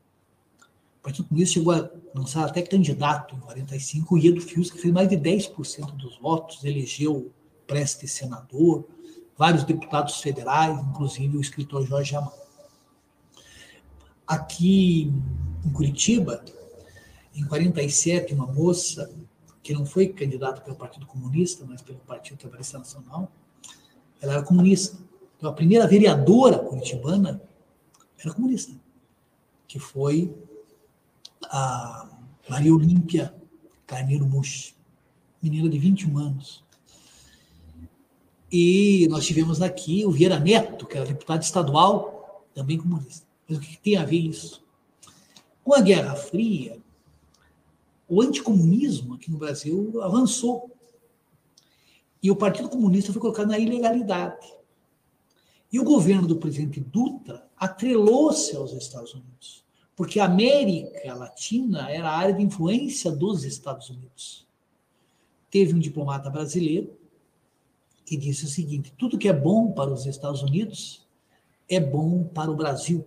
[1.04, 5.10] Partido Comunista chegou a lançar até candidato em 45, o Iedo Fius, que fez mais
[5.10, 7.30] de 10% dos votos, elegeu
[7.68, 8.86] Preste senador,
[9.38, 12.34] vários deputados federais, inclusive o escritor Jorge Amado.
[14.26, 15.12] Aqui
[15.66, 16.44] em Curitiba,
[17.36, 19.14] em 47, uma moça
[19.62, 23.32] que não foi candidata pelo Partido Comunista, mas pelo Partido Trabalhista Nacional,
[24.22, 24.98] ela era comunista.
[25.38, 27.42] Então, a primeira vereadora curitibana
[28.18, 28.74] era comunista,
[29.68, 30.34] que foi
[31.50, 32.10] a
[32.50, 33.34] Maria Olímpia
[33.86, 34.76] Carneiro Mush,
[35.42, 36.64] menina de 21 anos.
[38.52, 43.26] E nós tivemos aqui o Vieira Neto, que era deputado estadual, também comunista.
[43.48, 44.64] Mas o que tem a ver isso?
[45.64, 46.80] Com a Guerra Fria,
[48.08, 50.70] o anticomunismo aqui no Brasil avançou.
[52.22, 54.54] E o Partido Comunista foi colocado na ilegalidade.
[55.72, 59.63] E o governo do presidente Dutra atrelou-se aos Estados Unidos,
[59.96, 64.48] porque a América Latina era a área de influência dos Estados Unidos.
[65.50, 66.98] Teve um diplomata brasileiro
[68.06, 71.06] que disse o seguinte: tudo que é bom para os Estados Unidos
[71.70, 73.06] é bom para o Brasil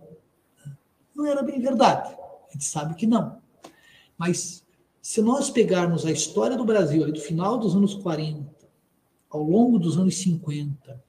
[1.17, 2.15] não era bem verdade.
[2.47, 3.41] A gente sabe que não.
[4.17, 4.63] Mas
[5.01, 8.55] se nós pegarmos a história do Brasil do final dos anos 40,
[9.29, 11.03] ao longo dos anos 50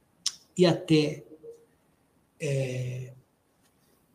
[0.57, 1.25] e até
[2.41, 3.13] é,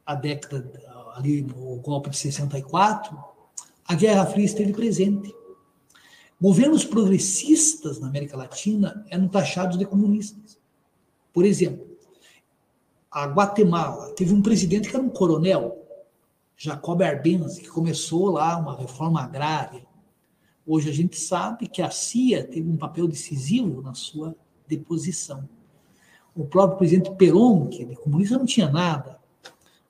[0.06, 0.82] a década
[1.16, 3.18] ali no golpe de 64,
[3.86, 5.34] a Guerra Fria esteve presente.
[6.42, 10.60] Governos progressistas na América Latina eram taxados de comunistas.
[11.32, 11.88] Por exemplo,
[13.10, 15.86] a Guatemala teve um presidente que era um coronel,
[16.58, 19.86] Jacob Arbenz, que começou lá uma reforma agrária.
[20.66, 24.36] Hoje a gente sabe que a CIA teve um papel decisivo na sua
[24.68, 25.48] deposição.
[26.36, 29.20] O próprio presidente Perón, que de comunista não tinha nada,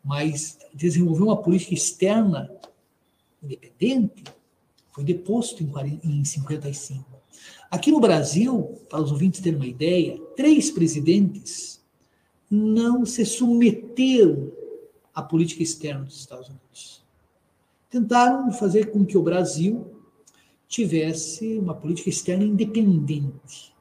[0.04, 2.50] mas desenvolveu uma política externa
[3.42, 4.24] independente,
[4.92, 7.04] foi deposto em, 40, em 55.
[7.70, 11.84] Aqui no Brasil, para os ouvintes terem uma ideia, três presidentes
[12.50, 14.52] não se submeteram
[15.14, 17.04] a política externa dos Estados Unidos.
[17.90, 19.92] Tentaram fazer com que o Brasil
[20.68, 23.74] tivesse uma política externa independente.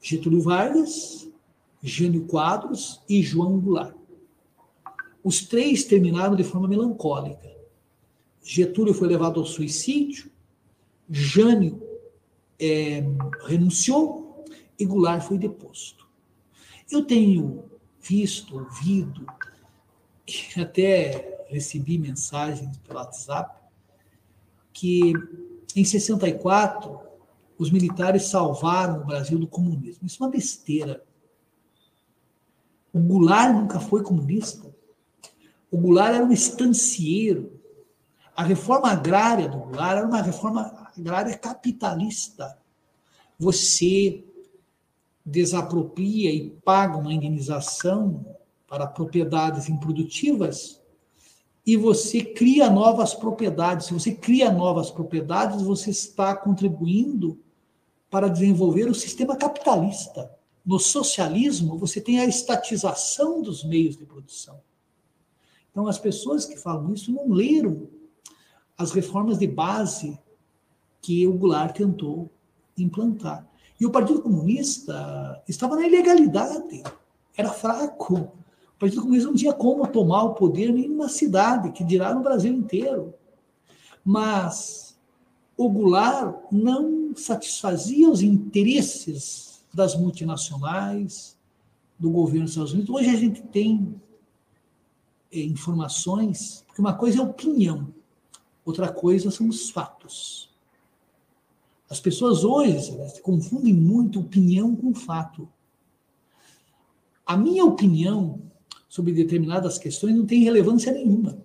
[0.00, 1.28] Getúlio Vargas,
[1.82, 3.97] Jânio Quadros e João Goulart.
[5.22, 7.50] Os três terminaram de forma melancólica.
[8.42, 10.30] Getúlio foi levado ao suicídio,
[11.10, 11.82] Jânio
[12.58, 13.02] é,
[13.46, 14.44] renunciou
[14.78, 16.08] e Goulart foi deposto.
[16.90, 17.64] Eu tenho
[18.00, 19.26] visto, ouvido,
[20.60, 23.58] até recebi mensagens pelo WhatsApp,
[24.72, 25.12] que
[25.74, 27.00] em 64
[27.58, 30.06] os militares salvaram o Brasil do comunismo.
[30.06, 31.02] Isso é uma besteira.
[32.92, 34.67] O Goulart nunca foi comunista.
[35.70, 37.60] O Goulart era um estancieiro.
[38.34, 42.58] A reforma agrária do Goulart era uma reforma agrária capitalista.
[43.38, 44.24] Você
[45.24, 48.24] desapropria e paga uma indenização
[48.66, 50.80] para propriedades improdutivas
[51.68, 53.88] e você cria novas propriedades.
[53.88, 57.38] Se você cria novas propriedades, você está contribuindo
[58.08, 60.30] para desenvolver o sistema capitalista.
[60.64, 64.60] No socialismo, você tem a estatização dos meios de produção.
[65.78, 67.86] Então, as pessoas que falam isso não leram
[68.76, 70.18] as reformas de base
[71.00, 72.28] que o Goulart tentou
[72.76, 73.48] implantar.
[73.78, 76.82] E o Partido Comunista estava na ilegalidade,
[77.36, 78.16] era fraco.
[78.16, 82.24] O Partido Comunista não tinha como tomar o poder em uma cidade, que dirá no
[82.24, 83.14] Brasil inteiro.
[84.04, 84.98] Mas
[85.56, 91.38] o Goulart não satisfazia os interesses das multinacionais,
[91.96, 92.90] do governo dos Estados Unidos.
[92.90, 93.94] Hoje a gente tem
[95.32, 97.92] informações, porque uma coisa é opinião,
[98.64, 100.48] outra coisa são os fatos.
[101.88, 105.48] As pessoas hoje confundem muito opinião com fato.
[107.24, 108.42] A minha opinião
[108.88, 111.38] sobre determinadas questões não tem relevância nenhuma,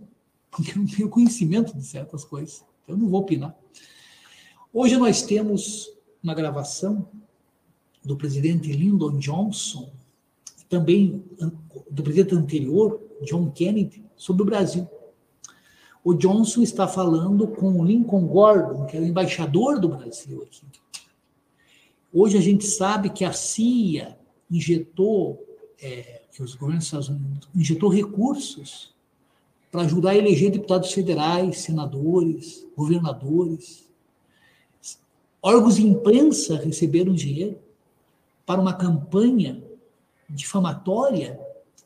[0.52, 2.64] porque eu não tenho conhecimento de certas coisas.
[2.84, 3.56] Então, eu não vou opinar.
[4.74, 5.90] Hoje nós temos
[6.22, 7.08] uma gravação
[8.04, 9.92] do presidente Lyndon Johnson,
[10.68, 11.24] também
[11.90, 14.88] do presidente anterior, John Kennedy, sobre o Brasil.
[16.04, 20.66] O Johnson está falando com o Lincoln Gordon, que é o embaixador do Brasil aqui.
[22.12, 24.18] Hoje a gente sabe que a CIA
[24.52, 25.44] injetou,
[25.82, 28.94] é, que os governos dos Estados Unidos injetou recursos
[29.72, 33.90] para ajudar a eleger deputados federais, senadores, governadores.
[35.42, 37.58] Órgãos de imprensa receberam dinheiro
[38.46, 39.64] para uma campanha
[40.30, 41.40] difamatória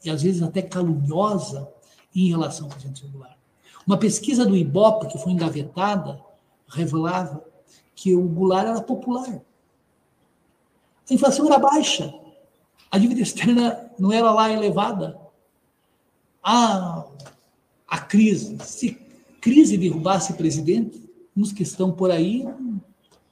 [0.03, 1.67] e às vezes até caluniosa
[2.15, 3.37] em relação ao presidente Goulart.
[3.85, 6.21] Uma pesquisa do IBOP, que foi engavetada,
[6.67, 7.43] revelava
[7.95, 9.41] que o Goulart era popular.
[11.09, 12.13] A inflação era baixa,
[12.91, 15.19] a dívida externa não era lá elevada.
[16.43, 17.05] A,
[17.87, 18.93] a crise, se
[19.41, 22.45] crise derrubasse presidente, uns que estão por aí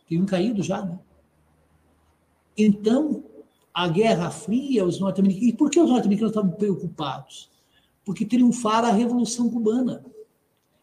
[0.08, 1.00] teriam caído já, né?
[2.58, 3.24] Então,
[3.76, 5.50] a Guerra Fria, os norte-americanos.
[5.50, 7.52] E por que os norte-americanos estavam preocupados?
[8.06, 10.06] Porque triunfara a Revolução Cubana.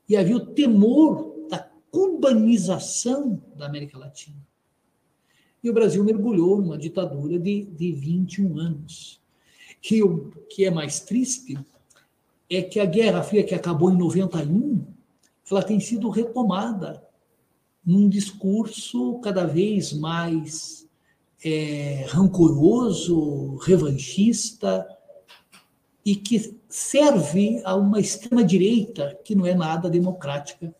[0.06, 4.36] E havia o temor da cubanização da América Latina.
[5.64, 9.18] E o Brasil mergulhou numa ditadura de, de 21 anos.
[9.90, 11.58] E o que é mais triste
[12.50, 14.84] é que a Guerra Fria, que acabou em 91,
[15.50, 17.02] ela tem sido retomada
[17.84, 20.86] num discurso cada vez mais
[21.44, 24.86] é, rancoroso, revanchista,
[26.04, 30.74] e que serve a uma extrema-direita que não é nada democrática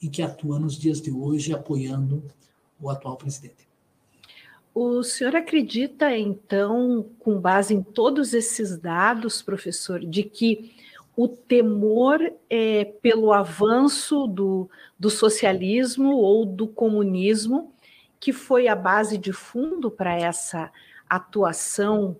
[0.00, 2.22] e que atua nos dias de hoje apoiando
[2.80, 3.66] o atual presidente.
[4.74, 10.74] O senhor acredita, então, com base em todos esses dados, professor, de que
[11.16, 12.20] o temor
[12.50, 14.68] é, pelo avanço do,
[15.00, 17.72] do socialismo ou do comunismo
[18.18, 20.70] que foi a base de fundo para essa
[21.08, 22.16] atuação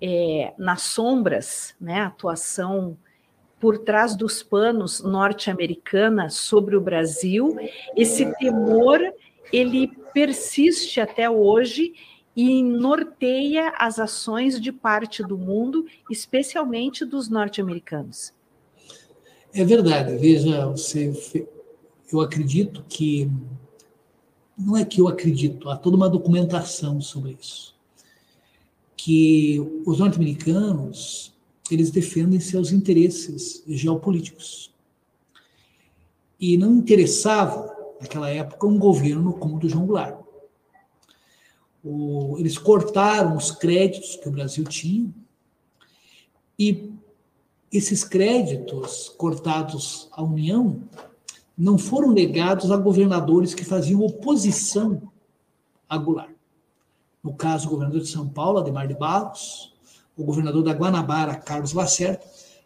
[0.00, 2.96] é, nas sombras, né, atuação
[3.60, 7.56] por trás dos panos norte-americana sobre o Brasil.
[7.96, 9.00] Esse temor
[9.52, 11.94] ele persiste até hoje
[12.34, 18.32] e norteia as ações de parte do mundo, especialmente dos norte-americanos.
[19.54, 20.16] É verdade.
[20.16, 21.46] Veja, você,
[22.12, 23.30] eu acredito que
[24.64, 27.74] não é que eu acredito, há toda uma documentação sobre isso.
[28.96, 31.34] Que os norte-americanos,
[31.70, 34.72] eles defendem seus interesses geopolíticos.
[36.38, 40.20] E não interessava, naquela época, um governo como o do João Goulart.
[41.84, 45.12] O, eles cortaram os créditos que o Brasil tinha
[46.58, 46.92] e
[47.72, 50.80] esses créditos cortados à União
[51.56, 55.10] não foram negados a governadores que faziam oposição
[55.88, 56.34] a Goulart.
[57.22, 59.74] no caso, o governador de São Paulo, Ademar de Barros,
[60.16, 62.20] o governador da Guanabara, Carlos Lacerda,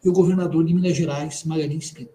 [0.05, 2.13] e o governador de Minas Gerais, Magalhães Pinto.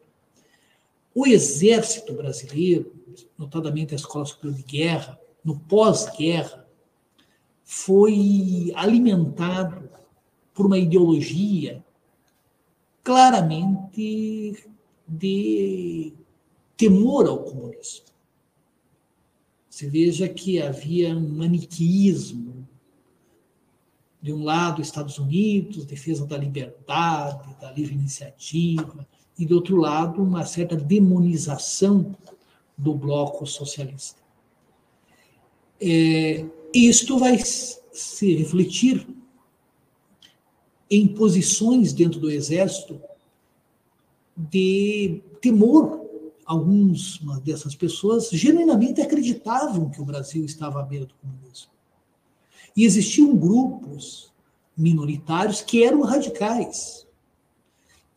[1.13, 2.93] O exército brasileiro,
[3.37, 6.65] notadamente a Escola Superior de Guerra, no pós-guerra,
[7.65, 9.89] foi alimentado
[10.53, 11.83] por uma ideologia
[13.03, 14.63] claramente
[15.07, 16.13] de
[16.81, 18.05] temor ao comunismo.
[19.69, 22.67] Você veja que havia um maniqueísmo.
[24.19, 29.07] De um lado, Estados Unidos, defesa da liberdade, da livre iniciativa,
[29.37, 32.15] e do outro lado, uma certa demonização
[32.75, 34.19] do bloco socialista.
[35.79, 39.07] É, isto vai se refletir
[40.89, 42.99] em posições dentro do exército
[44.35, 46.00] de temor.
[46.51, 51.71] Algumas dessas pessoas genuinamente acreditavam que o Brasil estava à beira do comunismo.
[52.75, 54.33] E existiam grupos
[54.75, 57.07] minoritários que eram radicais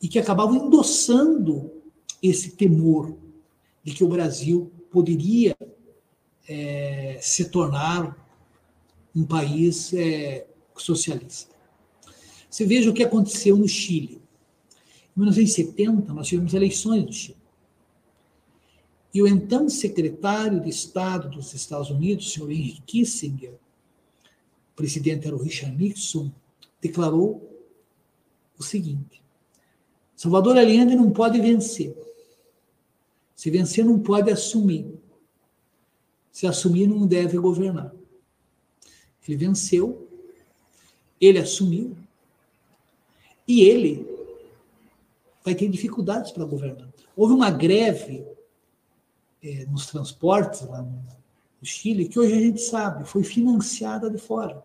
[0.03, 1.71] e que acabavam endossando
[2.21, 3.17] esse temor
[3.85, 5.57] de que o Brasil poderia
[6.49, 8.19] é, se tornar
[9.15, 10.45] um país é,
[10.77, 11.55] socialista.
[12.51, 14.21] Você veja o que aconteceu no Chile.
[15.17, 17.44] Em 1970, nós tivemos eleições no Chile.
[19.15, 25.37] E o então secretário de Estado dos Estados Unidos, senhor Henry Kissinger, o presidente era
[25.37, 26.33] o Richard Nixon,
[26.81, 27.49] declarou
[28.59, 29.23] o seguinte:
[30.17, 31.97] Salvador Allende não pode vencer.
[33.37, 34.93] Se vencer, não pode assumir.
[36.33, 37.95] Se assumir, não deve governar.
[39.27, 40.09] Ele venceu,
[41.21, 41.97] ele assumiu,
[43.47, 44.07] e ele
[45.45, 46.89] vai ter dificuldades para governar.
[47.17, 48.34] Houve uma greve
[49.45, 51.05] é, nos transportes lá no
[51.63, 54.65] Chile, que hoje a gente sabe, foi financiada de fora.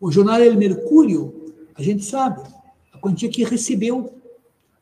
[0.00, 2.42] O jornal El Mercúrio, a gente sabe,
[2.92, 4.20] a quantia que recebeu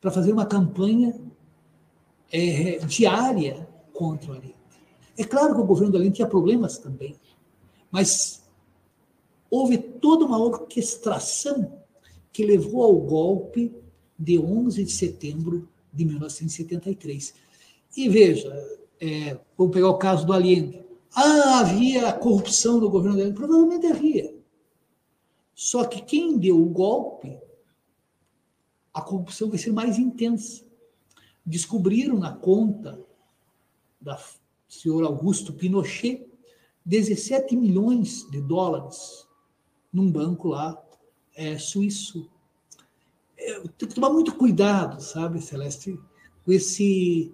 [0.01, 1.15] para fazer uma campanha
[2.33, 4.57] é, diária contra o Allende.
[5.17, 7.15] É claro que o governo do Allende tinha problemas também,
[7.91, 8.43] mas
[9.51, 11.81] houve toda uma orquestração
[12.33, 13.75] que levou ao golpe
[14.19, 17.35] de 11 de setembro de 1973.
[17.97, 18.53] E veja,
[19.01, 20.83] é, vamos pegar o caso do Allende.
[21.15, 23.35] Ah, havia corrupção no governo Allende?
[23.35, 24.35] Provavelmente havia.
[25.55, 27.39] Só que quem deu o golpe,
[28.93, 30.65] a corrupção vai ser mais intensa.
[31.45, 33.01] Descobriram na conta
[34.01, 34.19] da
[34.69, 36.27] senhor Augusto Pinochet
[36.85, 39.27] 17 milhões de dólares
[39.93, 40.83] num banco lá
[41.35, 42.29] é, suíço.
[43.37, 45.99] É, tem que tomar muito cuidado, sabe, Celeste,
[46.45, 47.33] com esse,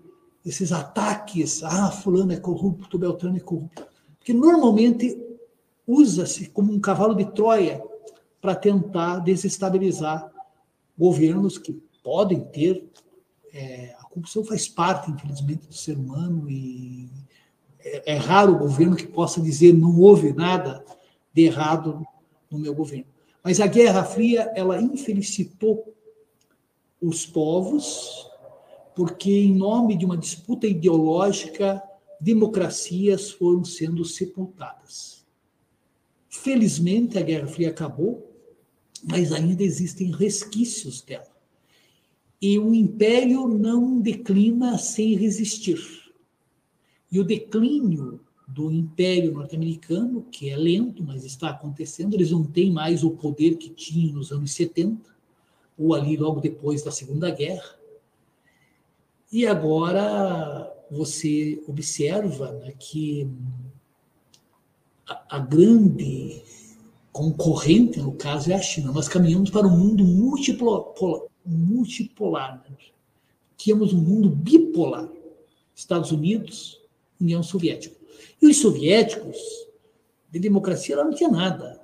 [0.49, 1.63] esses ataques.
[1.63, 3.87] Ah, fulano é corrupto, Beltrano é corrupto.
[4.19, 5.21] Porque normalmente
[5.87, 7.83] usa-se como um cavalo de Troia
[8.41, 10.31] para tentar desestabilizar
[10.97, 11.73] governos que
[12.03, 12.89] podem ter.
[13.53, 17.11] É, a corrupção faz parte, infelizmente, do ser humano e
[17.81, 20.85] é, é raro o governo que possa dizer não houve nada
[21.33, 22.07] de errado
[22.51, 23.07] no meu governo.
[23.43, 25.95] Mas a Guerra Fria, ela infelicitou
[27.01, 28.28] os povos,
[28.99, 31.81] porque em nome de uma disputa ideológica,
[32.21, 35.25] democracias foram sendo sepultadas.
[36.29, 38.29] Felizmente, a Guerra Fria acabou,
[39.05, 41.31] mas ainda existem resquícios dela.
[42.43, 45.81] E o império não declina sem resistir.
[47.09, 48.19] E o declínio
[48.49, 53.59] do Império Norte-Americano, que é lento, mas está acontecendo, eles não têm mais o poder
[53.59, 55.09] que tinham nos anos 70,
[55.79, 57.78] ou ali logo depois da Segunda Guerra.
[59.31, 63.31] E agora você observa né, que
[65.07, 66.43] a, a, grande
[67.13, 68.91] concorrente, no caso, é a China.
[68.91, 70.95] Nós caminhamos para um mundo multipolar,
[71.45, 72.77] multipolar né?
[73.57, 75.09] tínhamos um mundo bipolar.
[75.75, 76.81] Estados Unidos,
[77.21, 77.97] União Soviética.
[78.41, 79.37] E os soviéticos,
[80.31, 81.81] de democracia lá não tinha nada.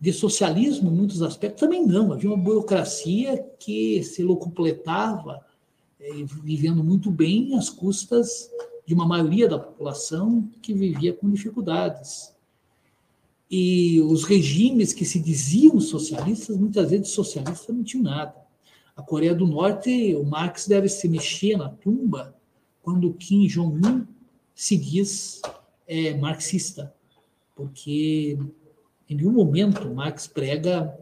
[0.00, 2.12] De socialismo, em muitos aspectos, também não.
[2.12, 5.44] Havia uma burocracia que se locupletava,
[6.00, 8.50] eh, vivendo muito bem às custas
[8.86, 12.34] de uma maioria da população que vivia com dificuldades.
[13.50, 18.34] E os regimes que se diziam socialistas, muitas vezes socialistas não tinham nada.
[18.96, 22.34] A Coreia do Norte, o Marx deve se mexer na tumba
[22.82, 24.06] quando Kim Jong-un
[24.54, 25.40] se diz
[25.86, 26.94] é, marxista,
[27.54, 28.38] porque
[29.08, 30.96] em nenhum momento Marx prega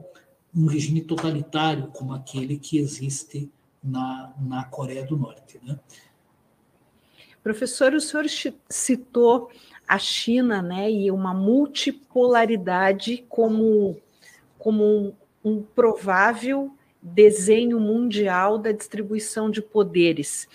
[0.55, 3.51] um regime totalitário como aquele que existe
[3.83, 5.61] na, na Coreia do Norte.
[5.63, 5.79] Né?
[7.43, 8.27] Professor, o senhor
[8.69, 9.51] citou
[9.87, 13.97] a China né, e uma multipolaridade como,
[14.59, 15.13] como um,
[15.43, 16.71] um provável
[17.01, 20.47] desenho mundial da distribuição de poderes.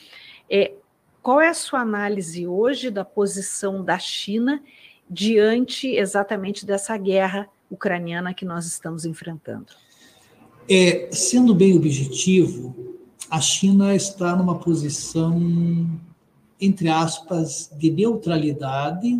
[0.49, 0.73] É,
[1.21, 4.61] qual é a sua análise hoje da posição da China
[5.09, 9.67] diante exatamente dessa guerra ucraniana que nós estamos enfrentando?
[10.69, 12.92] É, sendo bem objetivo,
[13.33, 15.33] a China está numa posição
[16.61, 19.19] entre aspas, de neutralidade,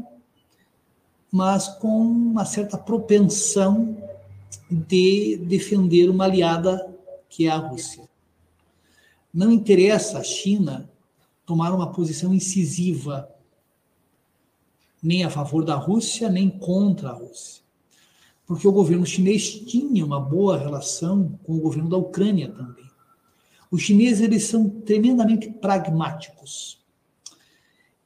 [1.31, 3.97] mas com uma certa propensão
[4.69, 6.95] de defender uma aliada
[7.27, 8.07] que é a Rússia.
[9.33, 10.87] Não interessa à China
[11.43, 13.27] tomar uma posição incisiva
[15.01, 17.63] nem a favor da Rússia, nem contra a Rússia.
[18.45, 22.92] Porque o governo chinês tinha uma boa relação com o governo da Ucrânia também.
[23.73, 26.83] Os chineses eles são tremendamente pragmáticos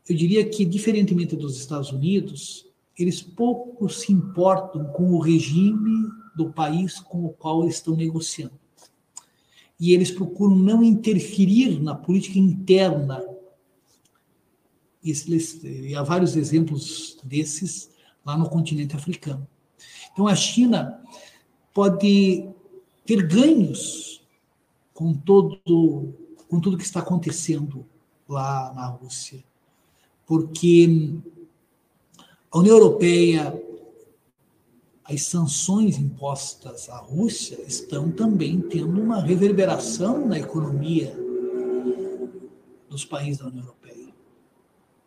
[0.08, 2.66] eu diria que, diferentemente dos Estados Unidos,
[2.98, 8.58] eles pouco se importam com o regime do país com o qual estão negociando.
[9.80, 13.24] E eles procuram não interferir na política interna.
[15.04, 17.90] E há vários exemplos desses
[18.26, 19.48] lá no continente africano.
[20.12, 21.02] Então, a China
[21.74, 22.50] pode
[23.06, 24.17] ter ganhos
[24.98, 25.62] com todo
[26.48, 27.86] com tudo que está acontecendo
[28.28, 29.44] lá na Rússia
[30.26, 31.14] porque
[32.52, 33.64] a União Europeia,
[35.04, 41.16] as sanções impostas à Rússia estão também tendo uma reverberação na economia
[42.90, 44.12] dos países da União Europeia.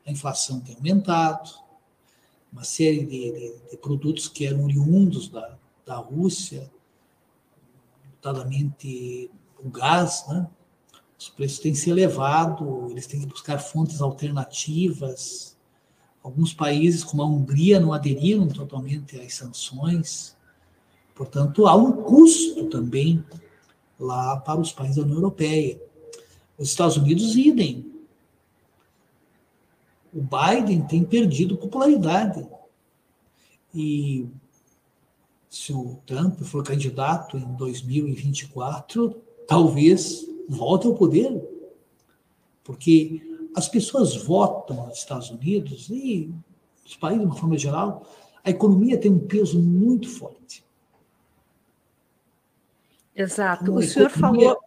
[0.06, 1.50] A inflação tem aumentado,
[2.52, 6.70] uma série de, de, de produtos que eram oriundos da, da Rússia,
[8.14, 9.28] notadamente
[9.64, 10.48] o gás, né?
[11.18, 15.56] Os preços têm se elevado, eles têm que buscar fontes alternativas.
[16.22, 20.36] Alguns países, como a Hungria, não aderiram totalmente às sanções.
[21.14, 23.22] Portanto, há um custo também
[23.98, 25.78] lá para os países da União Europeia.
[26.56, 27.92] Os Estados Unidos, idem.
[30.12, 32.48] O Biden tem perdido popularidade.
[33.74, 34.26] E
[35.50, 41.42] se o Trump for candidato em 2024, talvez volta ao poder.
[42.62, 43.20] Porque
[43.56, 46.32] as pessoas votam nos Estados Unidos e
[46.86, 48.06] os países, de uma forma geral,
[48.44, 50.64] a economia tem um peso muito forte.
[53.14, 53.64] Exato.
[53.64, 54.50] Então, o senhor economia...
[54.50, 54.62] falou.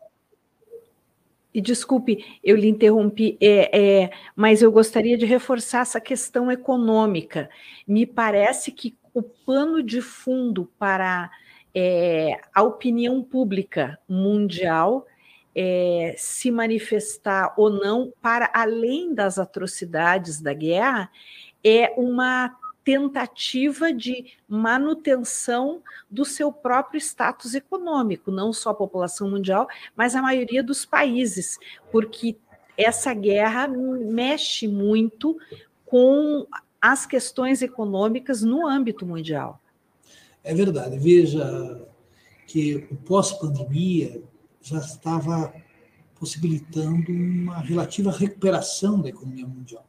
[1.53, 7.49] E desculpe, eu lhe interrompi, é, é, mas eu gostaria de reforçar essa questão econômica.
[7.87, 11.29] Me parece que o pano de fundo para
[11.73, 15.07] é, a opinião pública mundial
[15.55, 21.11] é, se manifestar ou não para além das atrocidades da guerra
[21.63, 29.67] é uma tentativa de manutenção do seu próprio status econômico, não só a população mundial,
[29.95, 31.57] mas a maioria dos países,
[31.91, 32.35] porque
[32.77, 35.37] essa guerra mexe muito
[35.85, 36.45] com
[36.81, 39.62] as questões econômicas no âmbito mundial.
[40.43, 40.97] É verdade.
[40.97, 41.87] Veja
[42.45, 44.21] que o pós-pandemia
[44.61, 45.53] já estava
[46.15, 49.85] possibilitando uma relativa recuperação da economia mundial,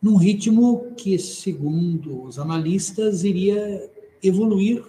[0.00, 3.90] num ritmo que, segundo os analistas, iria
[4.22, 4.84] evoluir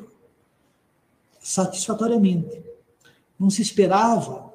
[1.40, 2.64] satisfatoriamente.
[3.38, 4.54] Não se esperava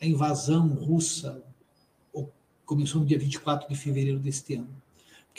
[0.00, 1.42] a invasão russa,
[2.64, 4.79] começou no dia 24 de fevereiro deste ano,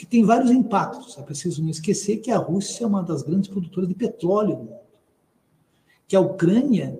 [0.02, 1.16] porque tem vários impactos.
[1.16, 4.64] É preciso não esquecer que a Rússia é uma das grandes produtoras de petróleo do
[4.64, 4.80] mundo,
[6.08, 6.98] que a Ucrânia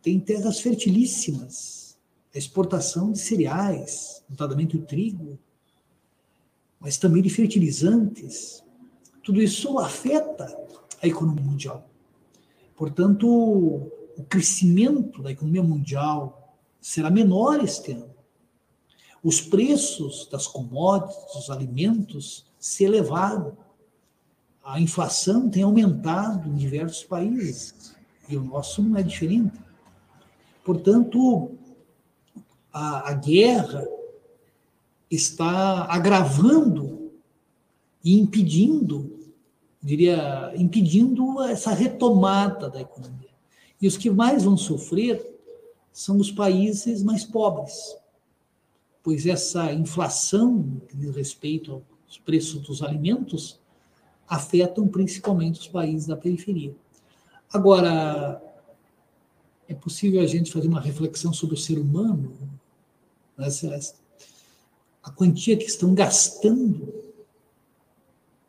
[0.00, 1.98] tem terras fertilíssimas,
[2.32, 5.36] a exportação de cereais, notadamente o trigo,
[6.78, 8.62] mas também de fertilizantes.
[9.20, 10.56] Tudo isso afeta
[11.02, 11.90] a economia mundial.
[12.76, 18.14] Portanto, o crescimento da economia mundial será menor este ano.
[19.22, 23.56] Os preços das commodities, dos alimentos, se elevaram.
[24.64, 27.94] A inflação tem aumentado em diversos países
[28.28, 29.58] e o nosso não é diferente.
[30.64, 31.52] Portanto,
[32.72, 33.86] a, a guerra
[35.10, 37.12] está agravando
[38.04, 39.18] e impedindo,
[39.82, 43.30] diria, impedindo essa retomada da economia.
[43.80, 45.30] E os que mais vão sofrer
[45.92, 47.96] são os países mais pobres,
[49.02, 53.60] pois essa inflação diz respeito aos preços dos alimentos
[54.28, 56.74] afetam principalmente os países da periferia.
[57.52, 58.40] Agora,
[59.68, 62.32] é possível a gente fazer uma reflexão sobre o ser humano,
[63.36, 63.80] né?
[65.02, 66.94] a quantia que estão gastando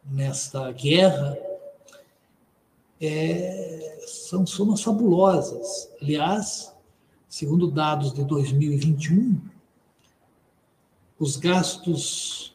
[0.06, 1.38] nesta guerra
[3.01, 5.89] é, são somas fabulosas.
[6.01, 6.74] Aliás,
[7.28, 9.41] segundo dados de 2021,
[11.24, 12.53] os gastos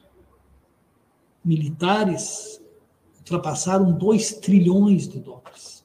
[1.44, 2.60] militares
[3.18, 5.84] ultrapassaram 2 trilhões de dólares.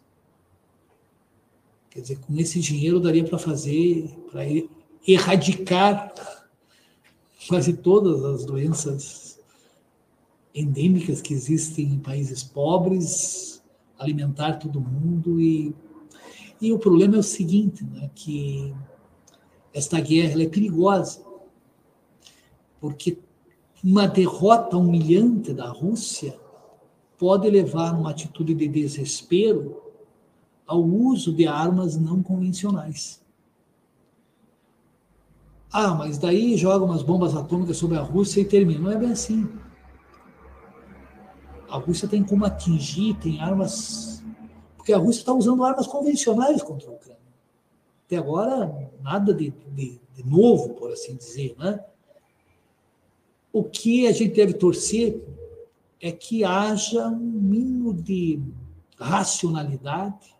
[1.89, 4.41] Quer dizer, com esse dinheiro daria para fazer, para
[5.07, 6.13] erradicar
[7.47, 9.39] quase todas as doenças
[10.53, 13.63] endêmicas que existem em países pobres,
[13.97, 15.73] alimentar todo mundo e
[16.61, 18.73] e o problema é o seguinte, né, que
[19.73, 21.21] esta guerra é perigosa,
[22.83, 23.17] porque
[23.81, 26.37] uma derrota humilhante da Rússia
[27.17, 29.81] pode levar uma atitude de desespero
[30.67, 33.23] ao uso de armas não convencionais.
[35.71, 38.81] Ah, mas daí joga umas bombas atômicas sobre a Rússia e termina.
[38.81, 39.49] Não é bem assim.
[41.69, 44.21] A Rússia tem como atingir, tem armas.
[44.75, 47.21] Porque a Rússia está usando armas convencionais contra a Ucrânia.
[48.05, 51.55] Até agora, nada de, de, de novo, por assim dizer.
[51.57, 51.81] Né?
[53.53, 55.21] O que a gente deve torcer
[56.01, 58.41] é que haja um mínimo de
[58.97, 60.35] racionalidade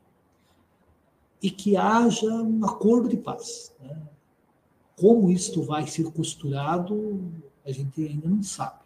[1.39, 3.72] e que haja um acordo de paz.
[3.80, 3.95] Né?
[4.97, 7.32] Como isto vai ser costurado,
[7.64, 8.80] a gente ainda não sabe.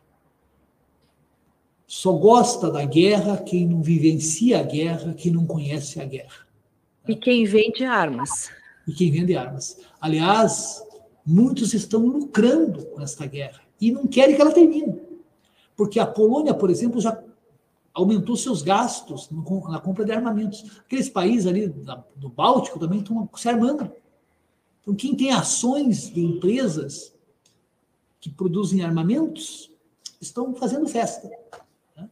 [1.88, 6.45] Só gosta da guerra quem não vivencia a guerra, quem não conhece a guerra.
[7.07, 8.49] E quem vende armas.
[8.86, 9.80] E quem vende armas.
[10.01, 10.84] Aliás,
[11.25, 14.99] muitos estão lucrando com esta guerra e não querem que ela termine.
[15.75, 17.23] Porque a Polônia, por exemplo, já
[17.93, 20.80] aumentou seus gastos na compra de armamentos.
[20.80, 21.67] Aqueles países ali
[22.15, 23.91] do Báltico também estão se armando.
[24.82, 27.13] Então, quem tem ações de empresas
[28.19, 29.71] que produzem armamentos
[30.19, 31.30] estão fazendo festa.
[31.95, 32.09] Né?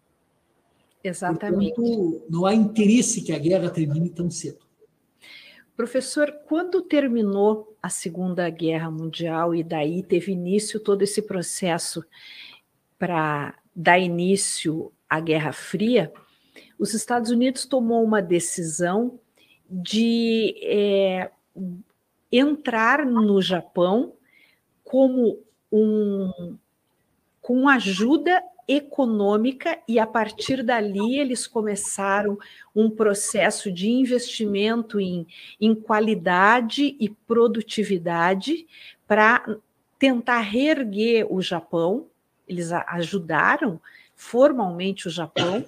[1.04, 1.76] Exatamente.
[1.76, 4.66] Portanto, não há interesse que a guerra termine tão cedo.
[5.76, 12.04] Professor, quando terminou a Segunda Guerra Mundial e daí teve início todo esse processo
[12.98, 16.12] para dar início à Guerra Fria,
[16.80, 19.20] os Estados Unidos tomou uma decisão
[19.70, 21.30] de é,
[22.32, 24.14] entrar no Japão
[24.84, 25.38] como
[25.72, 26.58] um
[27.40, 32.38] com ajuda econômica e a partir dali eles começaram
[32.76, 35.28] um processo de investimento em,
[35.60, 38.66] em qualidade e produtividade
[39.08, 39.58] para
[40.00, 42.08] tentar reerguer o Japão.
[42.48, 43.80] Eles ajudaram
[44.16, 45.66] formalmente o Japão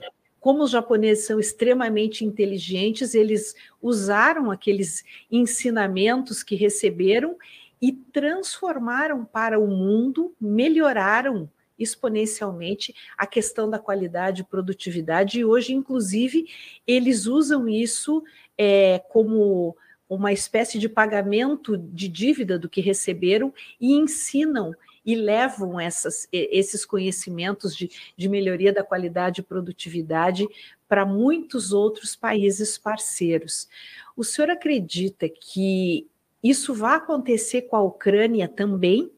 [0.47, 7.35] como os japoneses são extremamente inteligentes, eles usaram aqueles ensinamentos que receberam
[7.81, 15.73] e transformaram para o mundo, melhoraram exponencialmente a questão da qualidade e produtividade, e hoje,
[15.73, 16.47] inclusive,
[16.85, 18.23] eles usam isso
[18.57, 19.75] é, como
[20.09, 24.73] uma espécie de pagamento de dívida do que receberam e ensinam
[25.05, 30.45] e levam essas, esses conhecimentos de, de melhoria da qualidade e produtividade
[30.87, 33.69] para muitos outros países parceiros.
[34.15, 36.07] O senhor acredita que
[36.43, 39.11] isso vai acontecer com a Ucrânia também?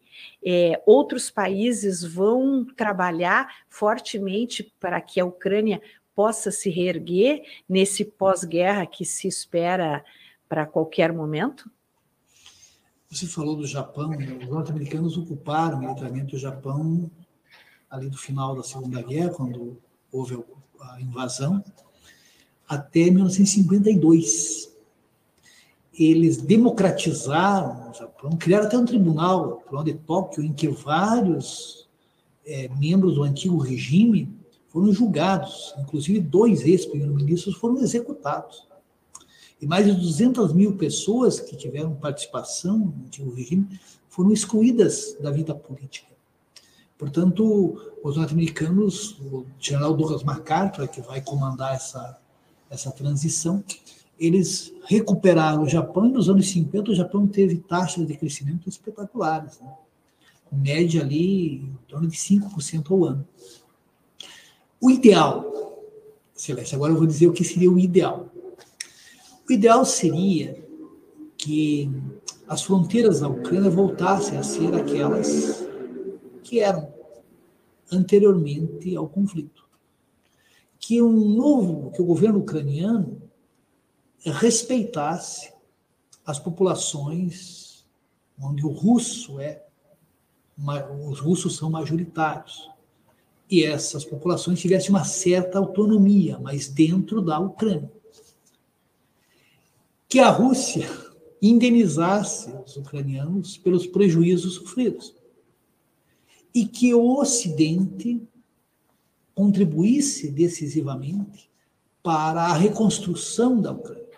[0.46, 5.82] É, outros países vão trabalhar fortemente para que a Ucrânia
[6.16, 10.04] possa se reerguer nesse pós-guerra que se espera
[10.48, 11.70] para qualquer momento?
[13.10, 14.38] Você falou do Japão, né?
[14.42, 17.10] os norte-americanos ocuparam militarmente o Japão
[17.90, 19.82] ali do final da Segunda Guerra, quando
[20.12, 20.44] houve
[20.80, 21.64] a invasão,
[22.68, 24.78] até 1952.
[26.00, 31.88] Eles democratizaram o Japão, criaram até um tribunal, o de Tóquio, em que vários
[32.46, 34.34] é, membros do antigo regime
[34.70, 38.70] foram julgados, inclusive dois ex-primeiros-ministros foram executados
[39.62, 45.32] e mais de 200 mil pessoas que tiveram participação no antigo regime foram excluídas da
[45.32, 46.08] vida política.
[46.98, 52.20] Portanto, os norte-americanos, o general Douglas MacArthur, que vai comandar essa,
[52.70, 53.64] essa transição,
[54.20, 59.60] eles recuperaram o Japão e nos anos 50 o Japão teve taxas de crescimento espetaculares,
[59.62, 59.74] né?
[60.52, 63.28] média ali em torno de 5% ao ano.
[64.82, 65.86] O ideal,
[66.34, 68.30] Celeste, agora eu vou dizer o que seria o ideal.
[69.48, 70.62] O ideal seria
[71.38, 71.90] que
[72.48, 75.66] as fronteiras da Ucrânia voltassem a ser aquelas
[76.44, 76.92] que eram
[77.92, 79.68] anteriormente ao conflito.
[80.80, 83.29] Que um novo, que o governo ucraniano
[84.26, 85.54] respeitasse
[86.26, 87.86] as populações
[88.40, 89.64] onde o russo é,
[91.08, 92.70] os russos são majoritários,
[93.50, 97.92] e essas populações tivessem uma certa autonomia, mas dentro da Ucrânia.
[100.08, 100.88] Que a Rússia
[101.42, 105.16] indenizasse os ucranianos pelos prejuízos sofridos.
[106.54, 108.22] E que o Ocidente
[109.34, 111.50] contribuísse decisivamente
[112.04, 114.09] para a reconstrução da Ucrânia,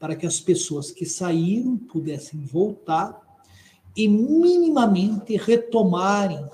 [0.00, 3.20] para que as pessoas que saíram pudessem voltar
[3.94, 6.48] e minimamente retomarem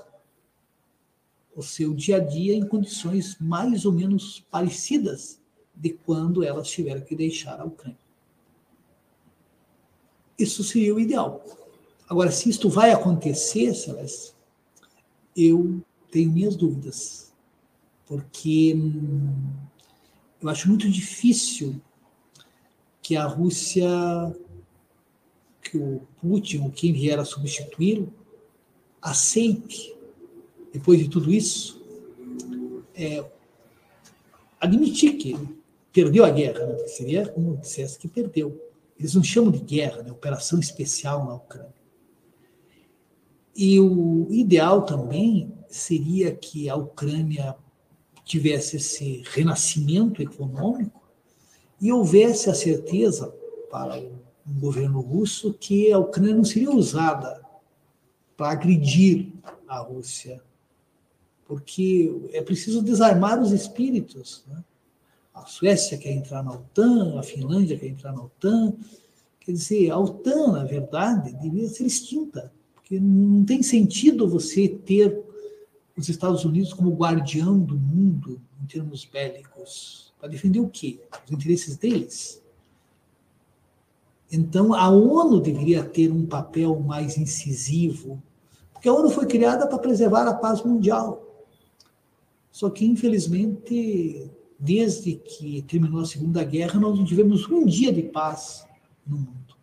[1.55, 5.39] o seu dia a dia em condições mais ou menos parecidas
[5.73, 7.97] de quando elas tiveram que deixar a Ucrânia.
[10.37, 11.43] Isso seria o ideal.
[12.09, 14.33] Agora, se isto vai acontecer, Celeste,
[15.35, 15.81] eu
[16.11, 17.33] tenho minhas dúvidas,
[18.05, 19.53] porque hum,
[20.41, 21.81] eu acho muito difícil
[23.07, 23.87] que a Rússia,
[25.61, 28.13] que o Putin, ou quem vier a substituí-lo,
[29.01, 29.95] aceite
[30.73, 31.81] depois de tudo isso,
[32.93, 33.23] é,
[34.59, 35.37] admitir que
[35.93, 36.85] perdeu a guerra, né?
[36.87, 38.61] seria como dissesse que perdeu.
[38.99, 40.11] Eles não chamam de guerra, né?
[40.11, 41.73] operação especial na Ucrânia.
[43.55, 47.55] E o ideal também seria que a Ucrânia
[48.25, 51.06] tivesse esse renascimento econômico
[51.79, 53.33] e houvesse a certeza
[53.69, 57.41] para o governo russo que a Ucrânia não seria usada
[58.35, 59.33] para agredir
[59.67, 60.41] a Rússia
[61.47, 64.43] porque é preciso desarmar os espíritos.
[64.47, 64.63] Né?
[65.33, 68.73] A Suécia quer entrar na OTAN, a Finlândia quer entrar na OTAN.
[69.39, 75.23] Quer dizer, a OTAN, na verdade, devia ser extinta, porque não tem sentido você ter
[75.95, 80.06] os Estados Unidos como guardião do mundo em termos bélicos.
[80.19, 80.99] Para defender o quê?
[81.25, 82.41] Os interesses deles?
[84.31, 88.21] Então, a ONU deveria ter um papel mais incisivo,
[88.73, 91.23] porque a ONU foi criada para preservar a paz mundial.
[92.51, 98.03] Só que, infelizmente, desde que terminou a Segunda Guerra, nós não tivemos um dia de
[98.03, 98.65] paz
[99.05, 99.55] no mundo,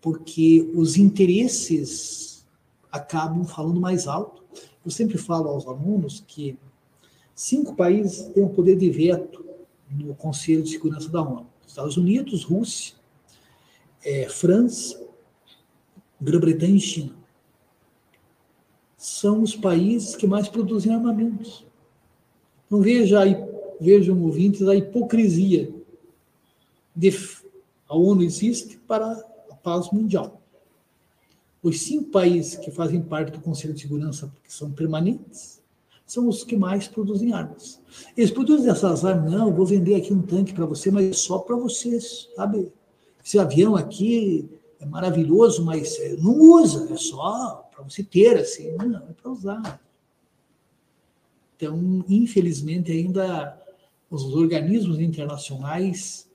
[0.00, 2.46] porque os interesses
[2.92, 4.44] acabam falando mais alto.
[4.84, 6.56] Eu sempre falo aos alunos que
[7.34, 9.47] cinco países têm o poder de veto
[9.90, 12.94] no Conselho de Segurança da ONU: Estados Unidos, Rússia,
[14.04, 15.00] é, França,
[16.20, 17.16] Grã-Bretanha e China.
[18.96, 21.64] São os países que mais produzem armamentos.
[22.68, 23.36] Não veja aí,
[23.80, 25.72] vejam ouvintes a hipocrisia.
[26.94, 27.10] De,
[27.88, 29.12] a ONU existe para
[29.50, 30.42] a paz mundial.
[31.62, 35.62] Os cinco países que fazem parte do Conselho de Segurança, porque são permanentes,
[36.08, 37.80] são os que mais produzem armas.
[38.16, 41.38] Eles produzem essas armas, não, vou vender aqui um tanque para você, mas é só
[41.38, 42.72] para vocês, sabe?
[43.22, 44.48] Esse avião aqui
[44.80, 49.30] é maravilhoso, mas é, não usa, é só para você ter, assim, não, é para
[49.30, 49.80] usar.
[51.54, 53.60] Então, infelizmente, ainda
[54.10, 56.26] os organismos internacionais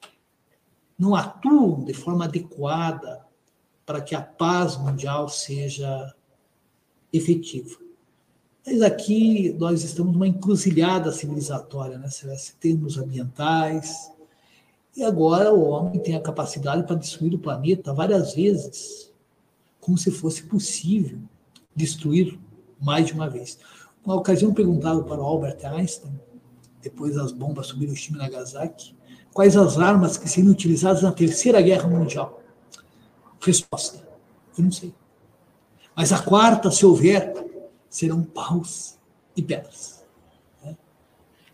[0.99, 3.25] não atuam de forma adequada
[3.87, 6.13] para que a paz mundial seja
[7.11, 7.82] efetiva.
[8.65, 12.09] Mas aqui nós estamos numa encruzilhada civilizatória, né?
[12.59, 14.11] termos ambientais,
[14.95, 19.11] e agora o homem tem a capacidade para destruir o planeta várias vezes,
[19.81, 21.19] como se fosse possível
[21.75, 22.39] destruir
[22.79, 23.57] mais de uma vez.
[24.05, 26.19] Uma ocasião perguntado para Albert Einstein,
[26.81, 28.95] depois das bombas sobre Hiroshima e Nagasaki,
[29.33, 32.41] quais as armas que seriam utilizadas na Terceira Guerra Mundial.
[33.41, 34.07] Resposta:
[34.57, 34.93] eu não sei.
[35.95, 37.33] Mas a quarta, se houver,
[37.93, 38.97] serão paus
[39.37, 40.03] e pedras.
[40.63, 40.75] Né?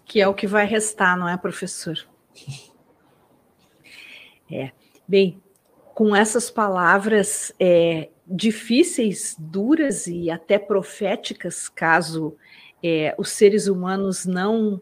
[0.05, 1.97] Que é o que vai restar, não é, professor?
[4.51, 4.71] É.
[5.07, 5.39] Bem,
[5.93, 12.35] com essas palavras, é, difíceis, duras e até proféticas, caso
[12.81, 14.81] é, os seres humanos não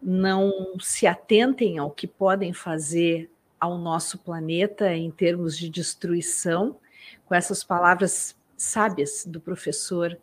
[0.00, 3.30] não se atentem ao que podem fazer
[3.60, 6.78] ao nosso planeta em termos de destruição,
[7.26, 10.18] com essas palavras sábias do professor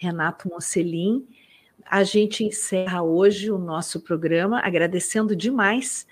[0.00, 1.28] Renato Mocelin,
[1.84, 6.06] a gente encerra hoje o nosso programa agradecendo demais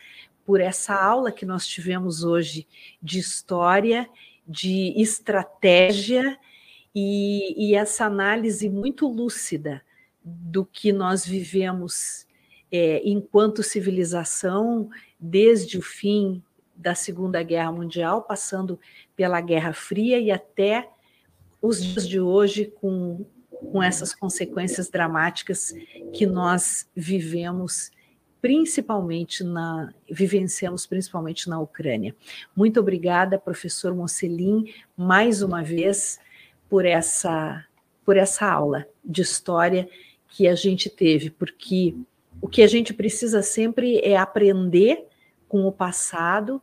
[0.44, 2.68] por essa aula que nós tivemos hoje
[3.02, 4.06] de história
[4.46, 6.38] de estratégia
[6.94, 9.82] e, e, essa análise muito lúcida
[10.22, 12.26] do que nós vivemos
[12.70, 16.42] é, enquanto civilização desde o fim
[16.74, 18.78] da Segunda Guerra Mundial, passando
[19.16, 20.90] pela Guerra Fria e até
[21.60, 23.26] os dias de hoje com,
[23.72, 25.74] com essas consequências dramáticas
[26.12, 27.90] que nós vivemos
[28.40, 32.14] principalmente na vivenciamos principalmente na Ucrânia.
[32.54, 36.20] Muito obrigada, professor Mocelin, mais uma vez
[36.68, 37.64] por essa
[38.04, 39.88] por essa aula de história
[40.28, 41.94] que a gente teve, porque
[42.40, 45.06] o que a gente precisa sempre é aprender
[45.48, 46.62] com o passado,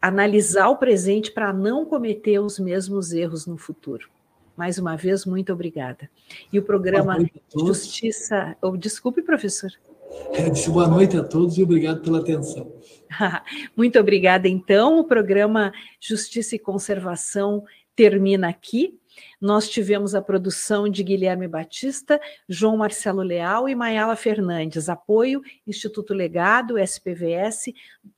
[0.00, 4.10] analisar o presente para não cometer os mesmos erros no futuro.
[4.56, 6.08] Mais uma vez, muito obrigada.
[6.52, 7.18] E o programa
[7.54, 8.56] Justiça.
[8.60, 9.70] Oh, desculpe, professor.
[10.34, 12.72] Eu disse boa noite a todos e obrigado pela atenção.
[13.76, 14.48] muito obrigada.
[14.48, 17.64] Então, o programa Justiça e Conservação
[17.96, 18.98] termina aqui.
[19.42, 24.88] Nós tivemos a produção de Guilherme Batista, João Marcelo Leal e Mayala Fernandes.
[24.88, 27.72] Apoio Instituto Legado, SPVS,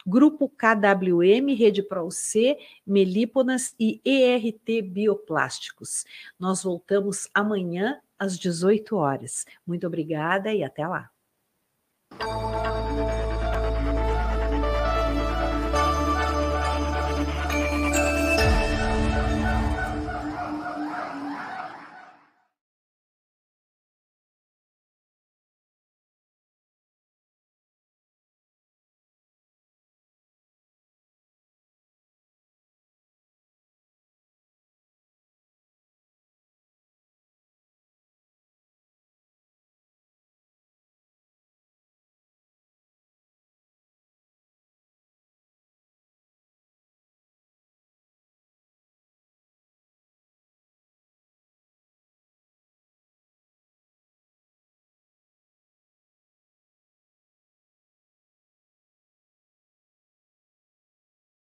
[0.07, 6.05] Grupo KWM, Rede ProC, Melíponas e ERT Bioplásticos.
[6.39, 9.47] Nós voltamos amanhã às 18 horas.
[9.67, 11.09] Muito obrigada e até lá.